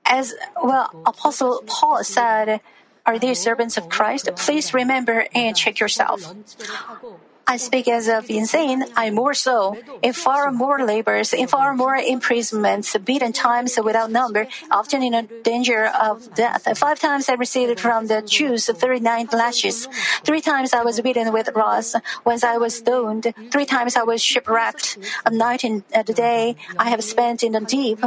As 0.05 0.33
well, 0.61 0.89
Apostle 1.05 1.63
Paul 1.65 2.03
said, 2.03 2.61
Are 3.05 3.19
they 3.19 3.33
servants 3.33 3.77
of 3.77 3.89
Christ? 3.89 4.29
Please 4.35 4.73
remember 4.73 5.27
and 5.33 5.55
check 5.55 5.79
yourself. 5.79 6.33
I 7.45 7.57
speak 7.57 7.89
as 7.89 8.07
of 8.07 8.29
insane, 8.29 8.85
I 8.95 9.11
more 9.11 9.33
so, 9.33 9.77
in 10.01 10.13
far 10.13 10.49
more 10.51 10.85
labors, 10.85 11.33
in 11.33 11.47
far 11.47 11.75
more 11.75 11.95
imprisonments, 11.95 12.95
beaten 12.97 13.33
times 13.33 13.77
without 13.83 14.09
number, 14.11 14.47
often 14.71 15.03
in 15.03 15.13
a 15.13 15.23
danger 15.43 15.85
of 15.85 16.33
death. 16.35 16.65
Five 16.77 16.99
times 16.99 17.27
I 17.27 17.33
received 17.33 17.81
from 17.81 18.07
the 18.07 18.21
Jews 18.21 18.67
39 18.67 19.27
lashes. 19.33 19.87
Three 20.23 20.39
times 20.39 20.73
I 20.73 20.83
was 20.83 21.01
beaten 21.01 21.33
with 21.33 21.49
rods. 21.53 21.95
Once 22.23 22.45
I 22.45 22.57
was 22.57 22.77
stoned. 22.77 23.33
Three 23.51 23.65
times 23.65 23.97
I 23.97 24.03
was 24.03 24.21
shipwrecked. 24.23 24.97
A 25.25 25.29
night 25.29 25.65
and 25.65 25.83
a 25.93 26.03
day 26.03 26.55
I 26.79 26.89
have 26.89 27.03
spent 27.03 27.43
in 27.43 27.51
the 27.51 27.59
deep. 27.59 27.99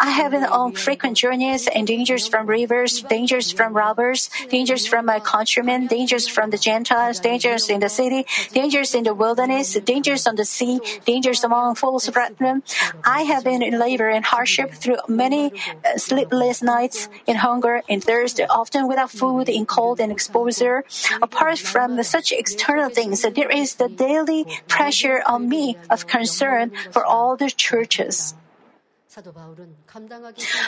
I 0.00 0.12
have 0.12 0.32
been 0.32 0.44
on 0.44 0.72
frequent 0.72 1.18
journeys 1.18 1.68
and 1.68 1.86
dangers 1.86 2.26
from 2.26 2.46
rivers, 2.46 3.02
dangers 3.02 3.52
from 3.52 3.74
robbers, 3.74 4.30
dangers 4.48 4.86
from 4.86 5.04
my 5.04 5.20
countrymen, 5.20 5.88
dangers 5.88 6.26
from 6.26 6.48
the 6.48 6.56
Gentiles, 6.56 7.20
dangers 7.20 7.68
in 7.68 7.80
the 7.80 7.90
city, 7.90 8.24
dangers 8.54 8.94
in 8.94 9.04
the 9.04 9.12
wilderness, 9.12 9.74
dangers 9.84 10.26
on 10.26 10.36
the 10.36 10.46
sea, 10.46 10.80
dangers 11.04 11.44
among 11.44 11.74
false 11.74 12.08
brethren. 12.08 12.62
I 13.04 13.24
have 13.24 13.44
been 13.44 13.62
in 13.62 13.78
labor 13.78 14.08
and 14.08 14.24
hardship 14.24 14.72
through 14.72 14.96
many 15.06 15.52
uh, 15.84 15.98
sleepless 15.98 16.62
nights, 16.62 17.10
in 17.26 17.36
hunger, 17.36 17.82
and 17.86 18.02
thirst, 18.02 18.40
often 18.48 18.88
without 18.88 19.10
food, 19.10 19.50
in 19.50 19.66
cold 19.66 20.00
and 20.00 20.10
exposure. 20.10 20.82
Apart 21.20 21.58
from 21.58 22.02
such 22.02 22.32
external 22.32 22.88
things, 22.88 23.20
there 23.20 23.50
is 23.50 23.74
the 23.74 23.90
daily 23.90 24.46
pressure 24.66 25.22
on 25.26 25.46
me 25.46 25.76
of 25.90 26.06
concern 26.06 26.72
for 26.90 27.04
all 27.04 27.36
the 27.36 27.50
churches. 27.50 28.34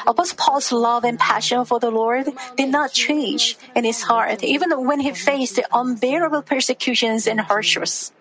Apostle 0.07 0.37
Paul's 0.37 0.73
love 0.73 1.05
and 1.05 1.19
passion 1.19 1.65
for 1.65 1.79
the 1.79 1.91
Lord 1.91 2.27
did 2.57 2.71
not 2.71 2.93
change 2.93 3.57
in 3.77 3.85
his 3.85 4.03
heart, 4.03 4.43
even 4.43 4.71
when 4.85 5.01
he 5.01 5.13
faced 5.13 5.61
unbearable 5.73 6.43
persecutions 6.43 7.29
and 7.29 7.41
hardships. 7.41 8.13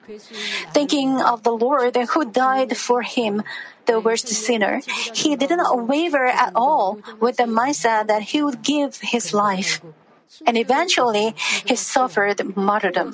Thinking 0.74 1.22
of 1.22 1.42
the 1.44 1.52
Lord 1.52 1.96
who 1.96 2.26
died 2.26 2.78
for 2.78 3.02
him, 3.02 3.42
the 3.88 4.00
worst 4.00 4.28
sinner, 4.28 4.82
he 5.14 5.36
did 5.36 5.50
not 5.50 5.88
waver 5.88 6.26
at 6.26 6.52
all 6.56 7.00
with 7.20 7.38
the 7.38 7.50
mindset 7.50 8.08
that 8.08 8.22
he 8.30 8.44
would 8.44 8.62
give 8.62 8.98
his 9.02 9.34
life. 9.34 9.82
And 10.46 10.58
eventually, 10.58 11.34
he 11.66 11.76
suffered 11.76 12.56
martyrdom. 12.56 13.14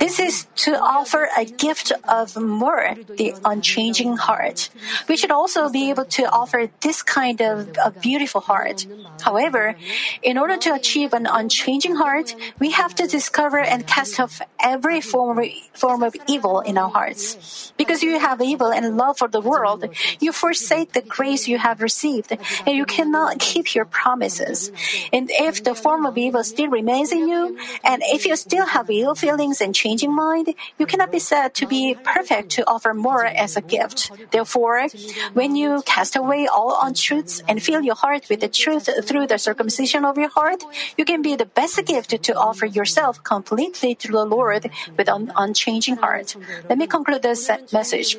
This 0.00 0.18
is 0.18 0.46
to 0.66 0.74
offer 0.74 1.28
a 1.38 1.44
gift 1.44 1.92
of 2.08 2.36
myrrh, 2.36 2.96
the 3.16 3.34
unchanging 3.44 4.16
heart. 4.16 4.70
We 5.08 5.16
should 5.16 5.30
also 5.30 5.68
be 5.68 5.88
able 5.90 6.06
to 6.18 6.24
offer 6.24 6.68
this 6.80 7.02
kind 7.02 7.40
of 7.40 7.70
a 7.84 7.92
beautiful 7.92 8.40
heart. 8.40 8.86
However, 9.22 9.76
in 10.22 10.36
order 10.36 10.56
to 10.56 10.74
achieve 10.74 11.12
an 11.12 11.26
unchanging 11.30 11.94
heart, 11.94 12.34
we 12.58 12.72
have 12.72 12.94
to 12.96 13.06
discover 13.06 13.58
and 13.58 13.86
cast 13.86 14.18
off 14.18 14.42
every 14.58 15.00
form 15.00 15.38
of, 15.38 15.46
form 15.74 16.02
of 16.02 16.16
evil 16.26 16.58
in 16.60 16.76
our 16.76 16.90
hearts. 16.90 17.72
Because 17.76 18.02
you 18.02 18.18
have 18.18 18.42
evil 18.42 18.72
and 18.72 18.96
love 18.96 19.18
for 19.18 19.28
the 19.28 19.40
world, 19.40 19.84
you 20.18 20.32
forsake 20.32 20.92
the 20.92 21.02
grace 21.02 21.46
you 21.46 21.58
have 21.58 21.80
received, 21.80 22.32
and 22.66 22.76
you 22.76 22.84
cannot 22.84 23.38
keep 23.38 23.76
your 23.76 23.84
promises. 23.84 24.72
And 25.12 25.30
if 25.30 25.62
the 25.62 25.76
form 25.76 26.04
of 26.04 26.18
evil 26.18 26.42
still 26.42 26.68
remains 26.68 27.12
in 27.12 27.28
you, 27.28 27.56
and 27.84 28.02
if 28.06 28.26
you 28.26 28.34
still 28.34 28.66
have 28.66 28.90
ill 28.90 29.14
feelings, 29.14 29.35
feelings 29.36 29.60
and 29.60 29.74
changing 29.74 30.14
mind, 30.14 30.54
you 30.78 30.86
cannot 30.86 31.12
be 31.12 31.18
said 31.18 31.52
to 31.54 31.66
be 31.66 31.94
perfect 32.02 32.48
to 32.56 32.66
offer 32.66 32.94
myrrh 32.94 33.26
as 33.26 33.56
a 33.56 33.60
gift. 33.60 34.10
Therefore, 34.30 34.88
when 35.34 35.56
you 35.56 35.82
cast 35.84 36.16
away 36.16 36.46
all 36.46 36.78
untruths 36.82 37.42
and 37.46 37.62
fill 37.62 37.82
your 37.82 37.96
heart 37.96 38.26
with 38.30 38.40
the 38.40 38.48
truth 38.48 38.88
through 39.04 39.26
the 39.26 39.38
circumcision 39.38 40.04
of 40.04 40.16
your 40.16 40.30
heart, 40.30 40.64
you 40.96 41.04
can 41.04 41.20
be 41.20 41.36
the 41.36 41.44
best 41.44 41.84
gift 41.84 42.10
to 42.22 42.32
offer 42.34 42.64
yourself 42.64 43.22
completely 43.22 43.94
to 43.96 44.08
the 44.08 44.24
Lord 44.24 44.70
with 44.96 45.08
an 45.08 45.32
unchanging 45.36 45.96
heart. 45.96 46.34
Let 46.68 46.78
me 46.78 46.86
conclude 46.86 47.22
this 47.22 47.50
message. 47.72 48.16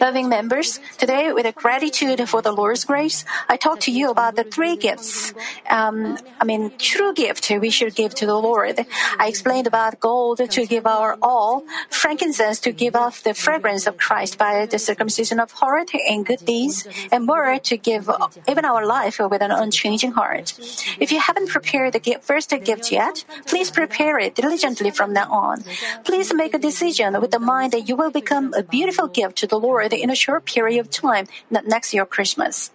Loving 0.00 0.28
members, 0.28 0.80
today 0.96 1.32
with 1.32 1.46
a 1.46 1.52
gratitude 1.52 2.26
for 2.28 2.40
the 2.40 2.52
Lord's 2.52 2.84
grace, 2.84 3.24
I 3.48 3.56
talk 3.56 3.80
to 3.80 3.92
you 3.92 4.10
about 4.10 4.36
the 4.36 4.44
three 4.44 4.76
gifts. 4.76 5.34
Um, 5.68 6.16
I 6.40 6.44
mean, 6.44 6.72
true 6.78 7.12
gift 7.12 7.50
we 7.60 7.70
should 7.70 7.94
give 7.94 8.14
to 8.16 8.26
the 8.26 8.38
Lord. 8.38 8.86
I 9.18 9.28
explained 9.28 9.66
about 9.74 9.98
gold 9.98 10.38
to 10.38 10.66
give 10.66 10.86
our 10.86 11.18
all, 11.20 11.64
frankincense 11.90 12.60
to 12.60 12.70
give 12.70 12.94
off 12.94 13.24
the 13.24 13.34
fragrance 13.34 13.88
of 13.88 13.98
Christ 13.98 14.38
by 14.38 14.66
the 14.66 14.78
circumcision 14.78 15.40
of 15.40 15.50
heart 15.50 15.90
and 16.10 16.24
good 16.24 16.46
deeds, 16.46 16.86
and 17.10 17.26
myrrh 17.26 17.58
to 17.70 17.76
give 17.76 18.08
even 18.46 18.64
our 18.64 18.86
life 18.86 19.18
with 19.18 19.42
an 19.42 19.50
unchanging 19.50 20.12
heart. 20.12 20.54
If 21.00 21.10
you 21.10 21.18
haven't 21.18 21.48
prepared 21.48 21.92
the 21.92 22.18
first 22.22 22.54
gift 22.62 22.92
yet, 22.92 23.24
please 23.50 23.72
prepare 23.72 24.16
it 24.20 24.36
diligently 24.36 24.92
from 24.92 25.12
now 25.12 25.26
on. 25.26 25.64
Please 26.04 26.32
make 26.32 26.54
a 26.54 26.62
decision 26.70 27.20
with 27.20 27.32
the 27.32 27.42
mind 27.42 27.72
that 27.72 27.88
you 27.88 27.96
will 27.96 28.12
become 28.12 28.54
a 28.54 28.62
beautiful 28.62 29.08
gift 29.08 29.34
to 29.42 29.48
the 29.48 29.58
Lord 29.58 29.92
in 29.92 30.08
a 30.08 30.14
short 30.14 30.44
period 30.44 30.78
of 30.78 30.88
time, 30.90 31.26
not 31.50 31.66
next 31.66 31.92
year 31.92 32.06
Christmas. 32.06 32.70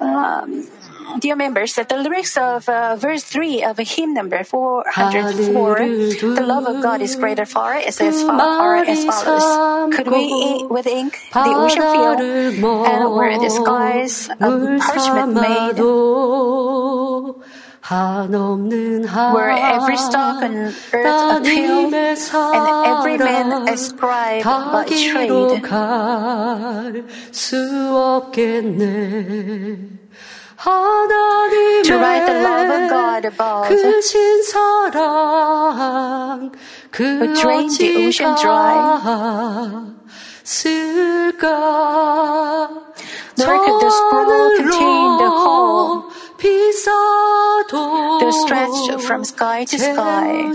Um, 0.00 0.68
dear 1.20 1.36
members, 1.36 1.74
the 1.74 1.96
lyrics 1.96 2.36
of 2.36 2.68
uh, 2.68 2.96
verse 2.96 3.24
3 3.24 3.64
of 3.64 3.78
hymn 3.78 4.12
number 4.14 4.44
404, 4.44 5.78
the 6.36 6.44
love 6.46 6.66
of 6.66 6.82
God 6.82 7.00
is 7.00 7.16
greater 7.16 7.46
far, 7.46 7.76
is 7.78 8.00
as 8.00 8.22
far 8.22 8.76
as 8.76 9.04
follows. 9.04 9.42
Could 9.96 10.08
we 10.08 10.28
with 10.68 10.86
ink 10.86 11.16
the 11.32 11.40
ocean 11.56 11.82
field, 11.92 12.20
and 12.86 13.00
where 13.16 13.38
the 13.38 13.48
skies 13.50 14.28
of 14.28 14.52
parchment 14.84 15.32
made, 15.34 15.76
where 17.90 19.50
every 19.50 19.96
stalk 19.96 20.42
on 20.44 20.54
earth 20.54 20.76
a 20.94 21.42
tale, 21.42 21.90
and 21.90 22.68
every 22.86 23.18
man 23.18 23.68
a 23.68 23.76
scribe 23.76 24.44
by 24.44 24.84
trade. 24.86 25.28
To 31.84 31.94
write 31.96 32.26
the 32.26 32.36
love 32.46 32.70
of 32.70 32.90
God 32.90 33.24
above, 33.24 33.66
who 36.96 37.34
drained 37.42 37.74
the 37.76 37.90
ocean 38.06 38.34
dry. 38.40 38.76
Nor 43.38 43.54
could 43.64 43.78
the 43.80 43.90
scroll 43.90 44.50
contain 44.58 45.10
the 45.18 45.30
whole 45.42 45.94
the 47.76 48.32
stretched 48.32 49.00
from 49.06 49.24
sky 49.24 49.64
to 49.64 49.78
sky. 49.78 50.54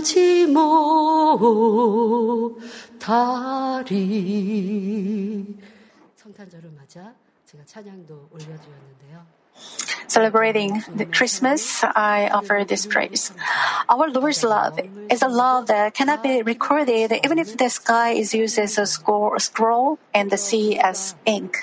성탄절을 6.16 6.70
맞아 6.76 7.14
제가 7.46 7.64
찬양도 7.64 8.28
올려드렸는데요. 8.32 8.95
Celebrating 10.08 10.84
the 10.94 11.04
Christmas, 11.04 11.82
I 11.82 12.28
offer 12.28 12.64
this 12.66 12.86
praise. 12.86 13.32
Our 13.88 14.08
Lord's 14.08 14.44
love 14.44 14.78
is 15.10 15.22
a 15.22 15.28
love 15.28 15.66
that 15.66 15.94
cannot 15.94 16.22
be 16.22 16.42
recorded 16.42 17.12
even 17.24 17.38
if 17.38 17.56
the 17.56 17.68
sky 17.68 18.10
is 18.12 18.34
used 18.34 18.58
as 18.58 18.78
a 18.78 18.86
scroll 18.86 19.98
and 20.14 20.30
the 20.30 20.36
sea 20.36 20.78
as 20.78 21.14
ink. 21.26 21.58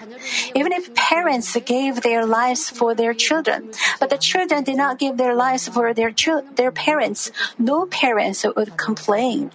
Even 0.55 0.71
if 0.71 0.93
parents 0.93 1.55
gave 1.65 2.01
their 2.01 2.25
lives 2.25 2.69
for 2.69 2.93
their 2.93 3.13
children, 3.13 3.71
but 3.99 4.09
the 4.09 4.17
children 4.17 4.63
did 4.63 4.77
not 4.77 4.99
give 4.99 5.17
their 5.17 5.35
lives 5.35 5.67
for 5.67 5.93
their 5.93 6.11
their 6.55 6.71
parents, 6.71 7.31
no 7.57 7.85
parents 7.85 8.45
would 8.55 8.77
complain. 8.77 9.51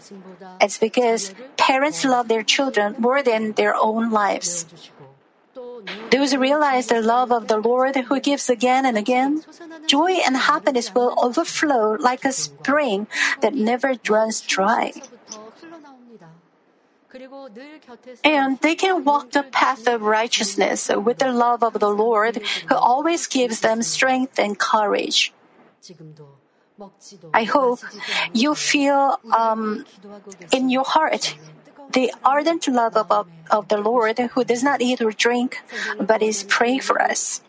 It's 0.61 0.79
because 0.79 1.35
parents 1.57 2.05
love 2.05 2.29
their 2.29 2.43
children 2.43 2.97
more 2.99 3.23
than 3.23 3.53
their 3.53 3.75
own 3.75 4.11
lives. 4.11 4.67
Those 6.11 6.33
who 6.33 6.39
realize 6.39 6.87
the 6.87 7.01
love 7.01 7.33
of 7.33 7.49
the 7.49 7.59
Lord 7.59 7.97
who 7.97 8.21
gives 8.21 8.49
again 8.51 8.87
and 8.87 8.97
again, 8.97 9.45
joy 9.87 10.19
and 10.25 10.37
happiness 10.37 10.95
will 10.95 11.15
overflow 11.23 11.97
like 12.01 12.25
a 12.25 12.33
spring 12.33 13.07
that 13.41 13.55
never 13.55 13.95
runs 14.09 14.41
dry. 14.41 14.93
And 18.25 18.61
they 18.61 18.75
can 18.75 19.05
walk 19.05 19.33
the 19.33 19.43
path 19.43 19.87
of 19.89 20.03
righteousness 20.03 20.91
with 20.93 21.19
the 21.19 21.33
love 21.33 21.63
of 21.63 21.81
the 21.81 21.89
Lord 21.89 22.43
who 22.69 22.75
always 22.75 23.27
gives 23.27 23.61
them 23.61 23.83
strength 23.83 24.39
and 24.39 24.59
courage. 24.59 25.33
I 27.35 27.45
hope 27.45 27.81
you 28.33 28.55
feel 28.55 29.19
um, 29.33 29.85
in 30.53 30.69
your 30.69 30.85
heart 30.85 31.35
the 31.91 32.13
ardent 32.25 32.69
love 32.69 32.97
of, 32.97 33.29
of 33.51 33.69
the 33.69 33.79
Lord 33.79 34.19
who 34.19 34.45
does 34.45 34.63
not 34.63 34.81
eat 34.81 35.01
or 35.01 35.11
drink, 35.13 35.61
but 36.01 36.23
is 36.23 36.45
praying 36.45 36.81
for 36.81 37.01
us. 37.01 37.41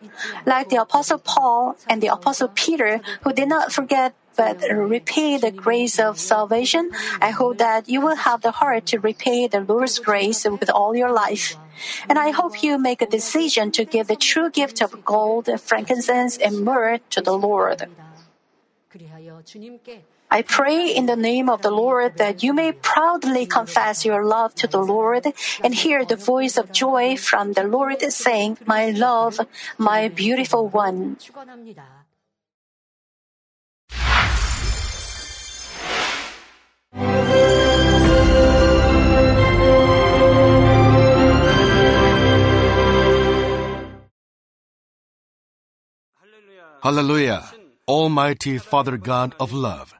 Like 0.46 0.68
the 0.68 0.80
Apostle 0.80 1.18
Paul 1.18 1.76
and 1.88 2.02
the 2.02 2.08
Apostle 2.08 2.48
Peter, 2.48 3.00
who 3.22 3.32
did 3.32 3.48
not 3.48 3.72
forget 3.72 4.14
but 4.36 4.62
repay 4.72 5.36
the 5.36 5.50
grace 5.50 5.98
of 5.98 6.18
salvation, 6.18 6.90
I 7.20 7.30
hope 7.30 7.58
that 7.58 7.88
you 7.88 8.00
will 8.00 8.16
have 8.16 8.40
the 8.40 8.52
heart 8.52 8.86
to 8.86 8.98
repay 8.98 9.48
the 9.48 9.60
Lord's 9.60 9.98
grace 9.98 10.46
with 10.48 10.70
all 10.70 10.96
your 10.96 11.12
life. 11.12 11.56
And 12.08 12.18
I 12.18 12.30
hope 12.30 12.62
you 12.62 12.78
make 12.78 13.02
a 13.02 13.06
decision 13.06 13.70
to 13.72 13.84
give 13.84 14.06
the 14.06 14.16
true 14.16 14.48
gift 14.48 14.80
of 14.80 15.04
gold, 15.04 15.48
frankincense, 15.60 16.38
and 16.38 16.64
myrrh 16.64 16.98
to 17.10 17.20
the 17.20 17.36
Lord. 17.36 17.88
I 20.30 20.42
pray 20.42 20.94
in 20.94 21.06
the 21.06 21.16
name 21.16 21.50
of 21.50 21.62
the 21.62 21.72
Lord 21.72 22.16
that 22.18 22.44
you 22.44 22.54
may 22.54 22.70
proudly 22.70 23.46
confess 23.46 24.04
your 24.04 24.24
love 24.24 24.54
to 24.62 24.68
the 24.68 24.78
Lord 24.78 25.26
and 25.64 25.74
hear 25.74 26.04
the 26.04 26.14
voice 26.14 26.56
of 26.56 26.70
joy 26.70 27.16
from 27.16 27.54
the 27.54 27.64
Lord 27.64 28.00
saying, 28.12 28.58
My 28.64 28.90
love, 28.90 29.40
my 29.76 30.06
beautiful 30.06 30.68
one. 30.68 31.18
Hallelujah, 46.82 47.44
Almighty 47.86 48.56
Father 48.56 48.96
God 48.96 49.34
of 49.38 49.52
love. 49.52 49.99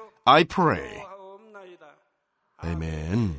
I 0.25 0.43
pray. 0.43 1.03
Amen. 2.63 3.35